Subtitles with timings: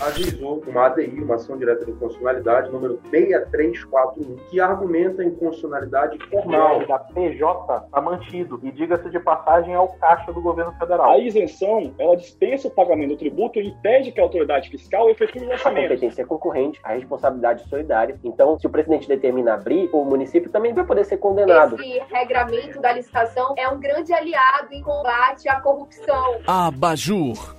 [0.00, 6.86] ajuizou uma ADI, uma ação direta de inconstitucionalidade, número 6341, que argumenta a inconstitucionalidade formal.
[6.86, 11.10] da PJ está mantido e, diga-se de passagem, é o caixa do governo federal.
[11.10, 15.42] A isenção, ela dispensa o pagamento do tributo e impede que a autoridade fiscal efetue
[15.44, 15.88] o A orçamento.
[15.88, 18.18] competência é concorrente, a responsabilidade solidária.
[18.24, 21.76] Então, se o presidente determina abrir, o município também vai poder ser condenado.
[21.80, 26.40] Esse regramento da licitação é um grande aliado em combate à corrupção.
[26.46, 27.54] Abajur,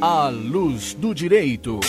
[0.00, 1.83] a luz do direito.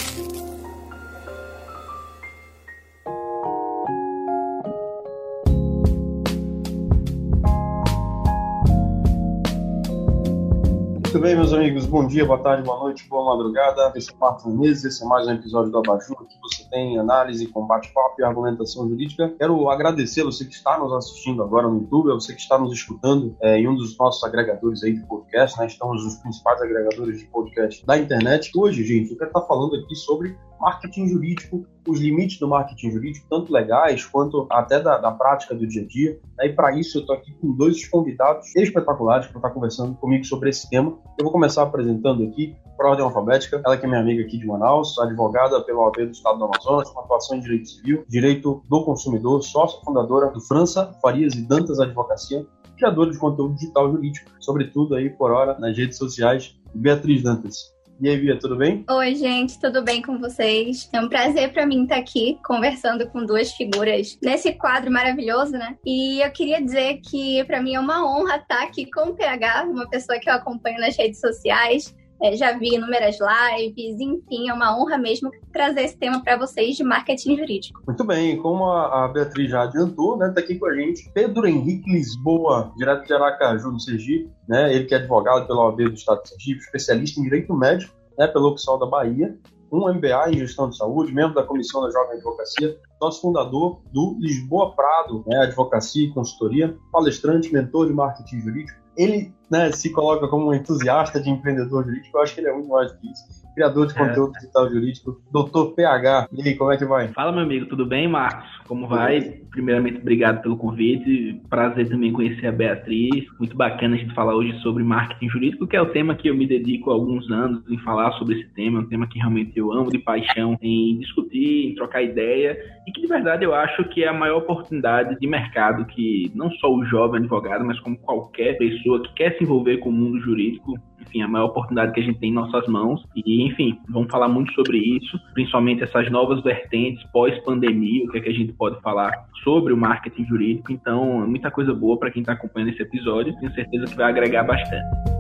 [11.16, 11.86] Muito bem, meus amigos.
[11.86, 13.94] Bom dia, boa tarde, boa noite, boa madrugada.
[13.96, 17.48] Esse é o Marcos Menezes, esse é mais um episódio do Abajur, você tem análise,
[17.48, 19.34] combate papo e argumentação jurídica.
[19.40, 22.74] Quero agradecer você que está nos assistindo agora no YouTube, a você que está nos
[22.74, 25.68] escutando é, em um dos nossos agregadores aí de podcast, né?
[25.68, 28.52] Estamos nos principais agregadores de podcast da internet.
[28.54, 33.28] Hoje, gente, eu quero estar falando aqui sobre marketing jurídico, os limites do marketing jurídico,
[33.30, 36.20] tanto legais quanto até da, da prática do dia a dia.
[36.42, 40.50] E para isso eu estou aqui com dois convidados espetaculares para estar conversando comigo sobre
[40.50, 40.98] esse tema.
[41.18, 44.46] Eu vou começar apresentando aqui, por ordem alfabética, ela que é minha amiga aqui de
[44.46, 48.84] Manaus, advogada pela OAB do Estado do Amazonas, com atuação em direito civil, direito do
[48.84, 54.96] consumidor, sócia fundadora do França, Farias e Dantas Advocacia, criadora de conteúdo digital jurídico, sobretudo
[54.96, 57.76] aí por hora nas redes sociais, Beatriz Dantas.
[58.02, 58.84] E aí, Bia, tudo bem?
[58.90, 60.90] Oi, gente, tudo bem com vocês?
[60.92, 65.78] É um prazer para mim estar aqui conversando com duas figuras nesse quadro maravilhoso, né?
[65.86, 69.64] E eu queria dizer que para mim é uma honra estar aqui com o PH,
[69.70, 71.96] uma pessoa que eu acompanho nas redes sociais.
[72.22, 76.76] É, já vi inúmeras lives, enfim, é uma honra mesmo trazer esse tema para vocês
[76.76, 77.82] de marketing jurídico.
[77.86, 81.92] Muito bem, como a, Beatriz já adiantou, né, tá aqui com a gente Pedro Henrique
[81.92, 86.24] Lisboa, direto de Aracaju, no Sergipe, né, ele que é advogado pela OAB do Estado
[86.24, 89.38] de Sergipe, especialista em direito médico, né, pela opção da Bahia,
[89.72, 94.18] um MBA em gestão de saúde, membro da comissão da Jovem Advocacia, sócio fundador do
[94.20, 98.85] Lisboa Prado, né, advocacia e consultoria, palestrante, mentor de marketing jurídico.
[98.98, 102.54] Ele né, se coloca como um entusiasta de empreendedor jurídico, eu acho que ele é
[102.54, 103.45] muito mais do que isso.
[103.56, 106.28] Criador de conteúdo digital jurídico, doutor PH.
[106.34, 107.08] E aí, como é que vai?
[107.14, 108.50] Fala, meu amigo, tudo bem, Marcos?
[108.68, 109.22] Como vai?
[109.50, 111.42] Primeiramente, obrigado pelo convite.
[111.50, 113.26] Prazer também conhecer a Beatriz.
[113.40, 116.36] Muito bacana a gente falar hoje sobre marketing jurídico, que é o tema que eu
[116.36, 118.80] me dedico há alguns anos em falar sobre esse tema.
[118.80, 122.92] É um tema que realmente eu amo de paixão em discutir, em trocar ideia e
[122.92, 126.70] que, de verdade, eu acho que é a maior oportunidade de mercado que não só
[126.74, 130.78] o jovem advogado, mas como qualquer pessoa que quer se envolver com o mundo jurídico
[131.16, 133.04] enfim, a maior oportunidade que a gente tem em nossas mãos.
[133.16, 138.22] E, enfim, vamos falar muito sobre isso, principalmente essas novas vertentes pós-pandemia, o que é
[138.22, 139.12] que a gente pode falar
[139.44, 140.72] sobre o marketing jurídico.
[140.72, 143.36] Então, é muita coisa boa para quem está acompanhando esse episódio.
[143.40, 145.15] Tenho certeza que vai agregar bastante.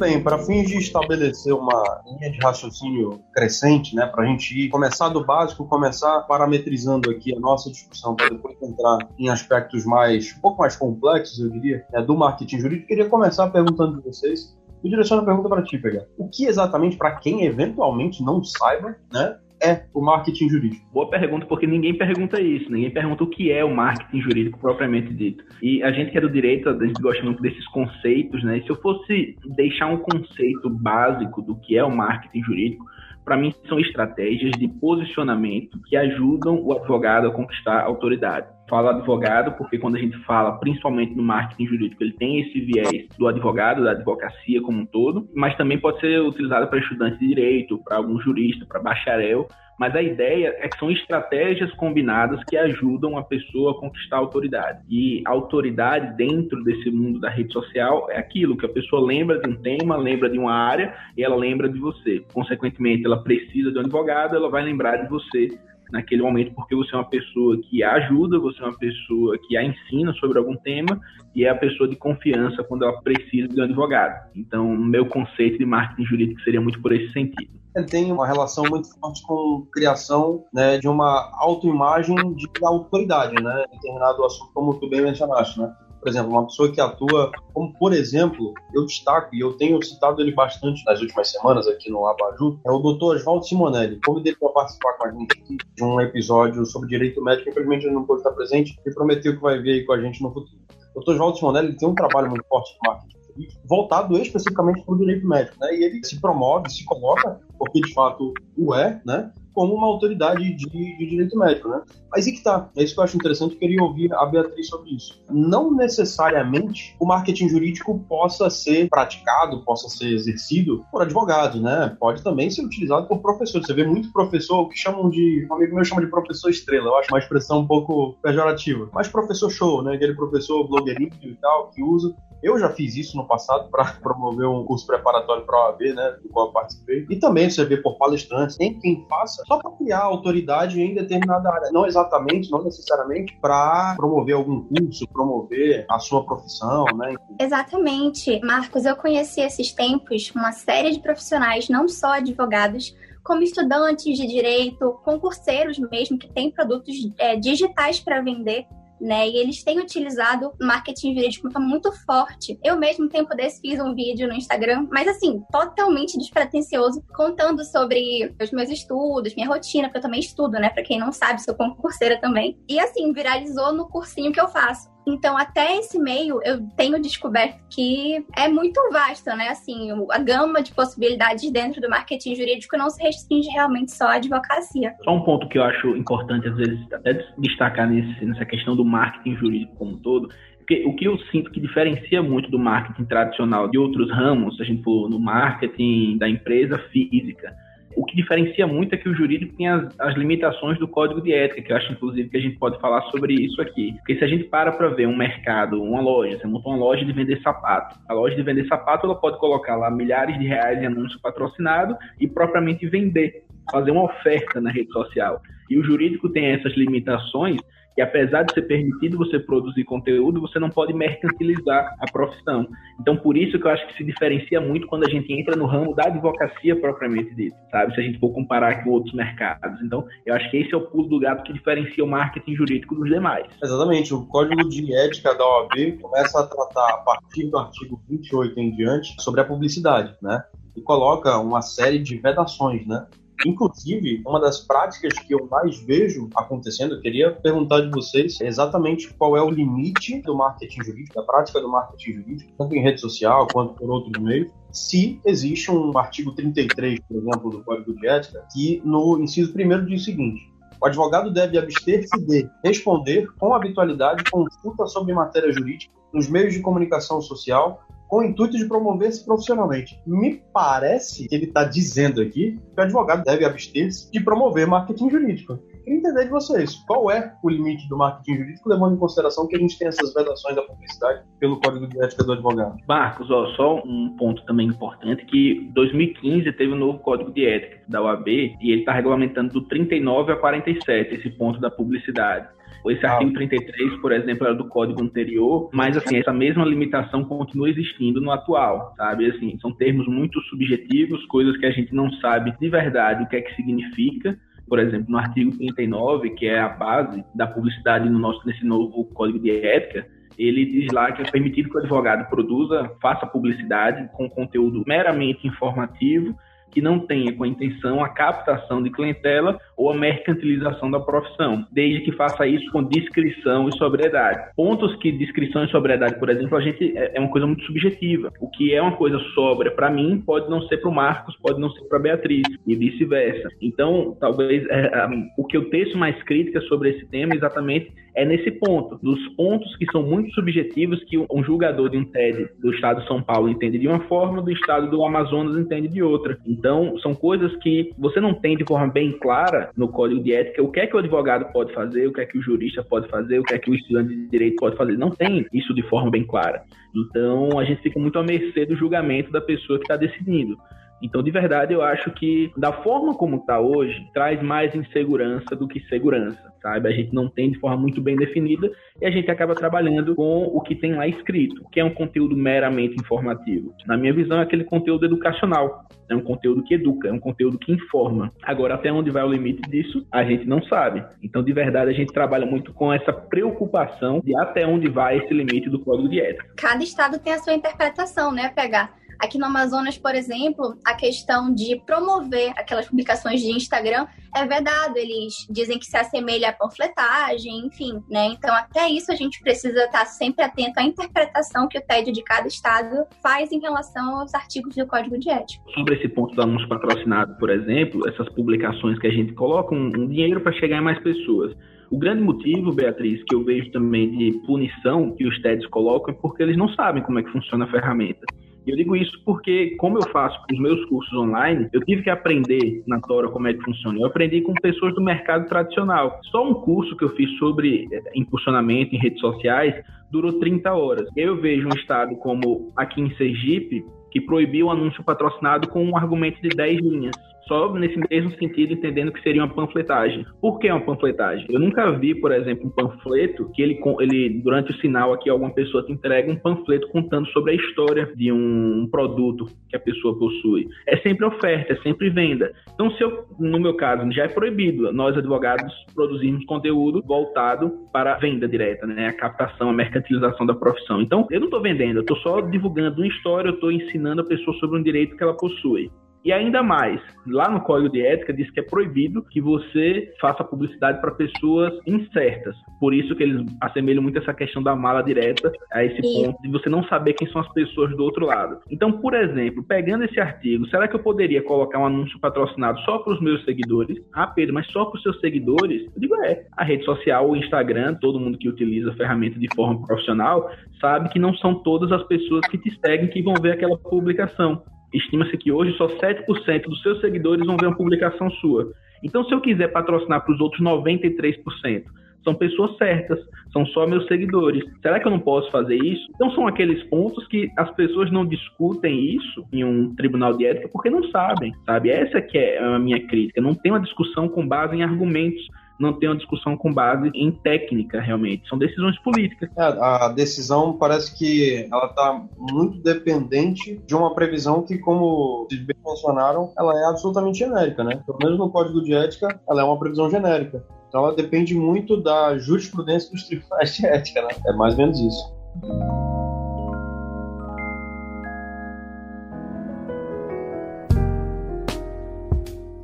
[0.00, 4.70] Bem, para fins de estabelecer uma linha de raciocínio crescente, né, para a gente ir,
[4.70, 10.34] começar do básico, começar parametrizando aqui a nossa discussão, para depois entrar em aspectos mais,
[10.38, 14.56] um pouco mais complexos, eu diria, né, do marketing jurídico, queria começar perguntando de vocês,
[14.82, 16.08] eu direciono a pergunta para ti, Pega.
[16.16, 20.86] O que exatamente, para quem eventualmente não saiba, né, é o marketing jurídico?
[20.92, 25.12] Boa pergunta, porque ninguém pergunta isso, ninguém pergunta o que é o marketing jurídico propriamente
[25.12, 25.44] dito.
[25.62, 28.58] E a gente que é do direito, a gente gosta muito desses conceitos, né?
[28.58, 32.84] E se eu fosse deixar um conceito básico do que é o marketing jurídico,
[33.24, 38.46] para mim são estratégias de posicionamento que ajudam o advogado a conquistar a autoridade.
[38.70, 43.08] Falo advogado porque quando a gente fala, principalmente no marketing jurídico, ele tem esse viés
[43.18, 47.26] do advogado, da advocacia como um todo, mas também pode ser utilizado para estudante de
[47.26, 52.56] direito, para algum jurista, para bacharel, mas a ideia é que são estratégias combinadas que
[52.56, 54.84] ajudam a pessoa a conquistar a autoridade.
[54.88, 59.40] E a autoridade dentro desse mundo da rede social é aquilo que a pessoa lembra
[59.40, 62.22] de um tema, lembra de uma área e ela lembra de você.
[62.32, 65.48] Consequentemente, ela precisa de um advogado, ela vai lembrar de você
[65.92, 69.56] naquele momento porque você é uma pessoa que a ajuda, você é uma pessoa que
[69.56, 71.00] a ensina sobre algum tema
[71.34, 74.30] e é a pessoa de confiança quando ela precisa de um advogado.
[74.34, 78.64] Então, meu conceito de marketing jurídico seria muito por esse sentido ele tem uma relação
[78.68, 84.50] muito forte com a criação né, de uma autoimagem de autoridade, né, em determinado assunto,
[84.52, 85.72] como tu bem mencionaste, né?
[86.00, 90.20] Por exemplo, uma pessoa que atua, como por exemplo, eu destaco, e eu tenho citado
[90.20, 94.00] ele bastante nas últimas semanas aqui no Abaju, é o doutor Oswaldo Simonelli.
[94.04, 97.94] Convidei para participar com a gente aqui de um episódio sobre direito médico, infelizmente ele
[97.94, 100.58] não pôde estar presente, e prometeu que vai vir aí com a gente no futuro.
[100.90, 103.20] O doutor Oswaldo Simonelli tem um trabalho muito forte de marketing
[103.64, 105.74] voltado especificamente para o direito médico, né?
[105.74, 109.32] E ele se promove, se coloca, porque de fato o é, né?
[109.60, 111.82] Como uma autoridade de, de, direito médico, né?
[112.10, 112.70] Mas e que tá?
[112.74, 115.22] É isso que eu acho interessante, eu queria ouvir a Beatriz sobre isso.
[115.28, 121.94] Não necessariamente o marketing jurídico possa ser praticado, possa ser exercido por advogados, né?
[122.00, 123.66] Pode também ser utilizado por professores.
[123.66, 126.96] Você vê muito professor que chamam de, um amigo meu chama de professor estrela, eu
[126.96, 128.88] acho uma expressão um pouco pejorativa.
[128.94, 129.94] Mas professor show, né?
[129.94, 134.46] Aquele professor blogueirinho e tal, que usa eu já fiz isso no passado para promover
[134.46, 137.06] um curso preparatório para a OAB, né, do qual eu participei.
[137.08, 141.50] E também você vê por palestrantes, tem quem faça só para criar autoridade em determinada
[141.50, 141.70] área.
[141.72, 147.14] Não exatamente, não necessariamente para promover algum curso, promover a sua profissão, né?
[147.40, 148.40] Exatamente.
[148.44, 152.94] Marcos, eu conheci esses tempos uma série de profissionais, não só advogados,
[153.24, 158.66] como estudantes de direito, concurseiros mesmo, que têm produtos é, digitais para vender
[159.00, 159.28] né?
[159.28, 162.58] E eles têm utilizado marketing jurídico de forma muito forte.
[162.62, 168.34] Eu mesmo, tempo desse, fiz um vídeo no Instagram, mas assim, totalmente despretensioso, contando sobre
[168.40, 170.70] os meus estudos, minha rotina, porque eu também estudo, né?
[170.70, 172.58] Pra quem não sabe, sou concurseira também.
[172.68, 174.90] E assim, viralizou no cursinho que eu faço.
[175.06, 179.48] Então, até esse meio, eu tenho descoberto que é muito vasto, né?
[179.48, 184.14] Assim, a gama de possibilidades dentro do marketing jurídico não se restringe realmente só à
[184.14, 184.94] advocacia.
[185.02, 188.84] Só um ponto que eu acho importante, às vezes, até destacar nesse, nessa questão do
[188.84, 193.04] marketing jurídico como um todo, porque o que eu sinto que diferencia muito do marketing
[193.04, 197.52] tradicional de outros ramos, a gente for no marketing da empresa física,
[197.96, 201.32] o que diferencia muito é que o jurídico tem as, as, limitações do código de
[201.32, 203.94] ética, que eu acho, inclusive, que a gente pode falar sobre isso aqui.
[203.98, 207.04] Porque se a gente para para ver um mercado, uma loja, você monta uma loja
[207.04, 207.98] de vender sapato.
[208.08, 211.96] A loja de vender sapato, ela pode colocar lá milhares de reais em anúncio patrocinado
[212.20, 215.42] e propriamente vender, fazer uma oferta na rede social.
[215.68, 217.60] E o jurídico tem essas limitações
[217.94, 222.66] que apesar de ser permitido você produzir conteúdo, você não pode mercantilizar a profissão.
[223.00, 225.66] Então, por isso que eu acho que se diferencia muito quando a gente entra no
[225.66, 227.94] ramo da advocacia propriamente dito, sabe?
[227.94, 229.80] Se a gente for comparar com outros mercados.
[229.82, 232.94] Então, eu acho que esse é o pulo do gato que diferencia o marketing jurídico
[232.94, 233.46] dos demais.
[233.62, 234.14] Exatamente.
[234.14, 238.76] O Código de Ética da OAB começa a tratar, a partir do artigo 28 em
[238.76, 240.42] diante, sobre a publicidade, né?
[240.76, 243.06] E coloca uma série de vedações, né?
[243.44, 249.12] Inclusive, uma das práticas que eu mais vejo acontecendo, eu queria perguntar de vocês exatamente
[249.14, 253.00] qual é o limite do marketing jurídico, da prática do marketing jurídico, tanto em rede
[253.00, 258.06] social quanto por outros meios, se existe um artigo 33, por exemplo, do Código de
[258.06, 260.50] Ética, que no inciso primeiro diz o seguinte:
[260.80, 266.60] o advogado deve abster-se de responder com habitualidade consulta sobre matéria jurídica nos meios de
[266.60, 269.98] comunicação social com o intuito de promover-se profissionalmente.
[270.04, 275.08] Me parece que ele está dizendo aqui que o advogado deve abster-se de promover marketing
[275.08, 275.58] jurídico.
[275.84, 279.56] Queria entender de vocês, qual é o limite do marketing jurídico, levando em consideração que
[279.56, 282.76] a gente tem essas vedações da publicidade pelo Código de Ética do Advogado?
[282.86, 287.80] Marcos, ó, só um ponto também importante, que 2015 teve um novo Código de Ética
[287.88, 292.48] da OAB e ele está regulamentando do 39 a 47 esse ponto da publicidade.
[292.88, 293.12] Esse ah.
[293.12, 298.20] artigo 33, por exemplo, era do código anterior, mas assim, essa mesma limitação continua existindo
[298.20, 299.26] no atual, sabe?
[299.26, 303.36] Assim, são termos muito subjetivos, coisas que a gente não sabe de verdade o que
[303.36, 304.38] é que significa.
[304.68, 309.04] Por exemplo, no artigo 39, que é a base da publicidade no nosso, nesse novo
[309.06, 310.06] código de ética,
[310.38, 315.46] ele diz lá que é permitido que o advogado produza, faça publicidade com conteúdo meramente
[315.46, 316.34] informativo
[316.70, 321.66] que não tenha com a intenção a captação de clientela ou a mercantilização da profissão,
[321.72, 324.50] desde que faça isso com discrição e sobriedade.
[324.54, 328.30] Pontos que discrição e sobriedade, por exemplo, a gente é, é uma coisa muito subjetiva.
[328.38, 331.58] O que é uma coisa sóbria para mim pode não ser para o Marcos, pode
[331.58, 333.48] não ser para Beatriz e vice-versa.
[333.62, 338.50] Então, talvez é, o que eu teço mais crítica sobre esse tema exatamente é nesse
[338.50, 343.00] ponto, dos pontos que são muito subjetivos que um julgador de um TED do estado
[343.00, 346.36] de São Paulo entende de uma forma, do estado do Amazonas entende de outra.
[346.46, 350.62] Então, são coisas que você não tem de forma bem clara no código de ética
[350.62, 353.08] o que é que o advogado pode fazer, o que é que o jurista pode
[353.08, 354.96] fazer, o que é que o estudante de direito pode fazer.
[354.96, 356.62] Não tem isso de forma bem clara.
[356.94, 360.56] Então, a gente fica muito à mercê do julgamento da pessoa que está decidindo.
[361.02, 365.66] Então, de verdade, eu acho que da forma como está hoje, traz mais insegurança do
[365.66, 366.88] que segurança, sabe?
[366.88, 370.44] A gente não tem de forma muito bem definida e a gente acaba trabalhando com
[370.44, 373.72] o que tem lá escrito, que é um conteúdo meramente informativo.
[373.86, 375.86] Na minha visão, é aquele conteúdo educacional.
[376.08, 378.32] É um conteúdo que educa, é um conteúdo que informa.
[378.42, 381.04] Agora, até onde vai o limite disso, a gente não sabe.
[381.22, 385.32] Então, de verdade, a gente trabalha muito com essa preocupação de até onde vai esse
[385.32, 386.52] limite do código de ética.
[386.56, 391.54] Cada estado tem a sua interpretação, né, pegar Aqui no Amazonas, por exemplo, a questão
[391.54, 394.96] de promover aquelas publicações de Instagram é vedado.
[394.96, 398.28] Eles dizem que se assemelha à panfletagem, enfim, né?
[398.28, 402.22] Então, até isso a gente precisa estar sempre atento à interpretação que o TED de
[402.22, 405.62] cada estado faz em relação aos artigos do Código de Ética.
[405.74, 409.88] Sobre esse ponto do anúncio patrocinado, por exemplo, essas publicações que a gente coloca um,
[409.88, 411.54] um dinheiro para chegar em mais pessoas.
[411.90, 416.16] O grande motivo, Beatriz, que eu vejo também de punição que os TEDs colocam é
[416.16, 418.24] porque eles não sabem como é que funciona a ferramenta.
[418.66, 422.82] Eu digo isso porque, como eu faço os meus cursos online, eu tive que aprender
[422.86, 423.98] na Tora como é que funciona.
[423.98, 426.20] Eu aprendi com pessoas do mercado tradicional.
[426.30, 431.08] Só um curso que eu fiz sobre eh, impulsionamento em redes sociais durou 30 horas.
[431.16, 435.96] Eu vejo um estado como aqui em Sergipe, que proibiu o anúncio patrocinado com um
[435.96, 440.26] argumento de 10 linhas só nesse mesmo sentido, entendendo que seria uma panfletagem.
[440.40, 441.46] Por que uma panfletagem?
[441.50, 445.50] Eu nunca vi, por exemplo, um panfleto que ele, ele durante o sinal aqui, alguma
[445.50, 450.18] pessoa te entrega um panfleto contando sobre a história de um produto que a pessoa
[450.18, 450.68] possui.
[450.86, 452.52] É sempre oferta, é sempre venda.
[452.74, 458.14] Então, se eu, no meu caso, já é proibido nós advogados produzirmos conteúdo voltado para
[458.14, 459.08] a venda direta, né?
[459.08, 461.00] A captação, a mercantilização da profissão.
[461.00, 464.24] Então, eu não estou vendendo, eu estou só divulgando uma história, eu estou ensinando a
[464.24, 465.90] pessoa sobre um direito que ela possui.
[466.22, 470.44] E ainda mais, lá no Código de Ética diz que é proibido que você faça
[470.44, 472.54] publicidade para pessoas incertas.
[472.78, 476.48] Por isso que eles assemelham muito essa questão da mala direta a esse ponto de
[476.50, 478.58] você não saber quem são as pessoas do outro lado.
[478.70, 482.98] Então, por exemplo, pegando esse artigo, será que eu poderia colocar um anúncio patrocinado só
[482.98, 483.98] para os meus seguidores?
[484.12, 485.84] Ah, Pedro, mas só para os seus seguidores?
[485.94, 486.44] Eu digo, é.
[486.54, 491.08] A rede social, o Instagram, todo mundo que utiliza a ferramenta de forma profissional, sabe
[491.08, 494.62] que não são todas as pessoas que te seguem que vão ver aquela publicação.
[494.92, 498.72] Estima-se que hoje só 7% dos seus seguidores vão ver uma publicação sua.
[499.02, 501.84] Então, se eu quiser patrocinar para os outros 93%,
[502.22, 503.18] são pessoas certas,
[503.52, 504.62] são só meus seguidores.
[504.82, 506.06] Será que eu não posso fazer isso?
[506.14, 510.68] Então, são aqueles pontos que as pessoas não discutem isso em um tribunal de ética
[510.70, 511.90] porque não sabem, sabe?
[511.90, 513.40] Essa que é a minha crítica.
[513.40, 515.46] Não tem uma discussão com base em argumentos
[515.80, 518.46] não tem uma discussão com base em técnica, realmente.
[518.48, 519.48] São decisões políticas.
[519.56, 525.64] É, a decisão parece que ela está muito dependente de uma previsão que, como vocês
[525.64, 528.02] bem mencionaram, ela é absolutamente genérica, né?
[528.04, 530.62] Pelo menos no Código de Ética, ela é uma previsão genérica.
[530.88, 534.34] Então ela depende muito da jurisprudência dos tribunais de ética, né?
[534.46, 536.29] É mais ou menos isso.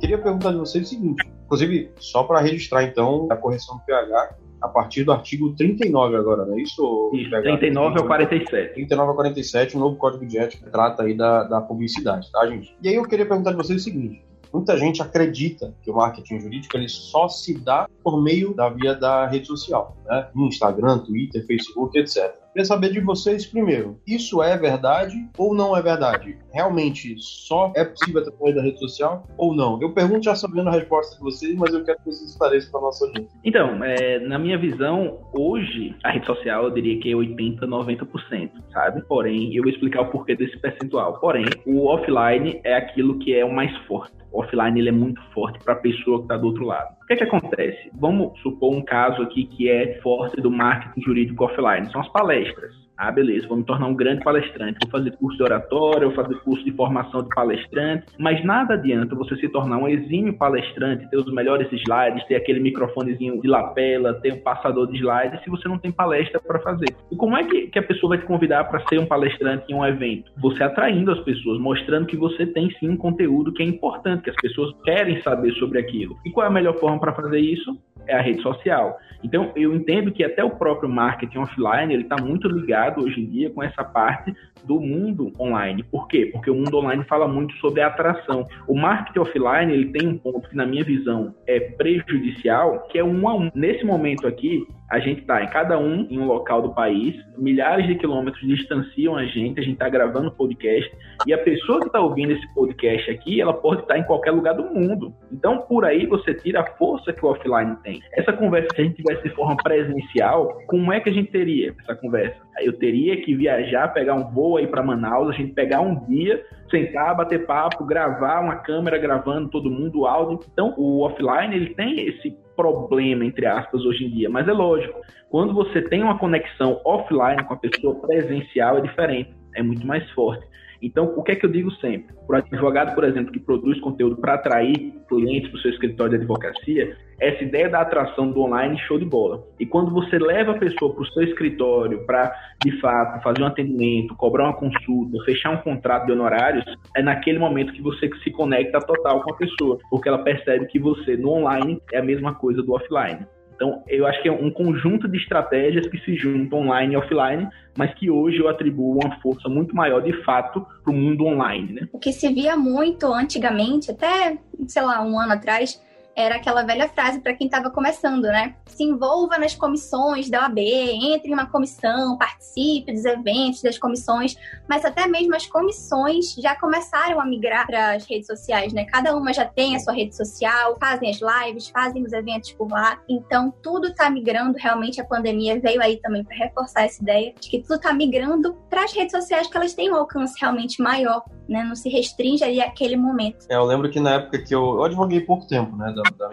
[0.07, 4.37] Queria perguntar de vocês o seguinte: Inclusive, só para registrar, então, a correção do pH,
[4.61, 7.11] a partir do artigo 39 agora, não é isso?
[7.13, 8.73] Isso, 39 ao 47.
[8.73, 12.73] 39 ao 47, o novo Código de Ética trata aí da, da publicidade, tá, gente?
[12.81, 14.23] E aí eu queria perguntar de vocês o seguinte,
[14.53, 18.95] muita gente acredita que o marketing jurídico ele só se dá por meio da via
[18.95, 20.29] da rede social, né?
[20.37, 22.33] Instagram, Twitter, Facebook, etc.
[22.57, 26.39] Queria saber de vocês primeiro, isso é verdade ou não é verdade?
[26.51, 29.79] Realmente só é possível através da rede social ou não?
[29.79, 32.79] Eu pergunto já sabendo a resposta de vocês, mas eu quero que vocês esclareçam para
[32.79, 33.39] a nossa audiência.
[33.45, 38.49] Então, é, na minha visão, hoje a rede social eu diria que é 80%, 90%,
[38.73, 39.03] sabe?
[39.03, 41.19] Porém, eu vou explicar o porquê desse percentual.
[41.19, 44.17] Porém, o offline é aquilo que é o mais forte.
[44.31, 46.95] Offline ele é muito forte para a pessoa que está do outro lado.
[47.01, 47.89] O que, é que acontece?
[47.93, 51.89] Vamos supor um caso aqui que é forte do marketing jurídico offline.
[51.91, 52.86] São as palestras.
[52.97, 56.33] Ah, beleza, vou me tornar um grande palestrante, vou fazer curso de oratória, vou fazer
[56.39, 61.17] curso de formação de palestrante, mas nada adianta você se tornar um exímio palestrante, ter
[61.17, 65.67] os melhores slides, ter aquele microfonezinho de lapela, ter um passador de slides, se você
[65.67, 66.87] não tem palestra para fazer.
[67.11, 69.75] E como é que, que a pessoa vai te convidar para ser um palestrante em
[69.75, 70.31] um evento?
[70.37, 74.31] Você atraindo as pessoas, mostrando que você tem sim um conteúdo que é importante, que
[74.31, 76.17] as pessoas querem saber sobre aquilo.
[76.25, 77.77] E qual é a melhor forma para fazer isso?
[78.07, 78.97] É a rede social.
[79.23, 83.25] Então, eu entendo que até o próprio marketing offline, ele está muito ligado hoje em
[83.25, 85.83] dia com essa parte do mundo online.
[85.83, 86.29] Por quê?
[86.31, 88.45] Porque o mundo online fala muito sobre atração.
[88.67, 93.03] O marketing offline, ele tem um ponto que, na minha visão, é prejudicial, que é
[93.03, 93.51] um a um.
[93.55, 97.87] Nesse momento aqui, a gente está em cada um em um local do país, milhares
[97.87, 100.89] de quilômetros distanciam a gente, a gente está gravando podcast
[101.25, 104.31] e a pessoa que está ouvindo esse podcast aqui, ela pode estar tá em qualquer
[104.31, 105.13] lugar do mundo.
[105.31, 108.01] Então, por aí você tira a força que o offline tem.
[108.13, 111.75] Essa conversa, se a gente tivesse de forma presencial, como é que a gente teria
[111.81, 112.37] essa conversa?
[112.61, 116.43] Eu teria que viajar, pegar um voo aí para Manaus, a gente pegar um dia,
[116.71, 120.39] sentar, bater papo, gravar uma câmera gravando todo mundo, áudio.
[120.51, 124.29] Então, o offline ele tem esse problema, entre aspas, hoje em dia.
[124.29, 124.99] Mas é lógico,
[125.29, 129.33] quando você tem uma conexão offline com a pessoa presencial, é diferente.
[129.55, 130.45] é muito mais forte.
[130.81, 132.15] Então, o que é que eu digo sempre?
[132.27, 136.11] Para o advogado, por exemplo, que produz conteúdo para atrair clientes para o seu escritório
[136.11, 139.43] de advocacia, essa ideia da atração do online show de bola.
[139.59, 142.31] E quando você leva a pessoa para o seu escritório para,
[142.63, 146.65] de fato, fazer um atendimento, cobrar uma consulta, fechar um contrato de honorários,
[146.95, 150.79] é naquele momento que você se conecta total com a pessoa, porque ela percebe que
[150.79, 153.25] você no online é a mesma coisa do offline.
[153.57, 157.49] Então, eu acho que é um conjunto de estratégias que se juntam online e offline,
[157.75, 161.73] mas que hoje eu atribuo uma força muito maior, de fato, para o mundo online.
[161.73, 161.89] Né?
[161.91, 164.37] O que se via muito antigamente, até,
[164.67, 165.81] sei lá, um ano atrás,
[166.17, 168.55] era aquela velha frase para quem estava começando, né?
[168.65, 174.35] Se envolva nas comissões da OAB, entre em uma comissão, participe dos eventos das comissões,
[174.67, 178.85] mas até mesmo as comissões já começaram a migrar para as redes sociais, né?
[178.85, 182.71] Cada uma já tem a sua rede social, fazem as lives, fazem os eventos por
[182.71, 182.99] lá.
[183.07, 184.57] Então, tudo está migrando.
[184.57, 188.55] Realmente, a pandemia veio aí também para reforçar essa ideia de que tudo está migrando
[188.71, 191.63] para as redes sociais, que elas têm um alcance realmente maior, né?
[191.63, 193.45] Não se restringe ali àquele momento.
[193.49, 195.93] É, eu lembro que na época que eu, eu advoguei pouco tempo, né?
[195.95, 196.31] Da, da,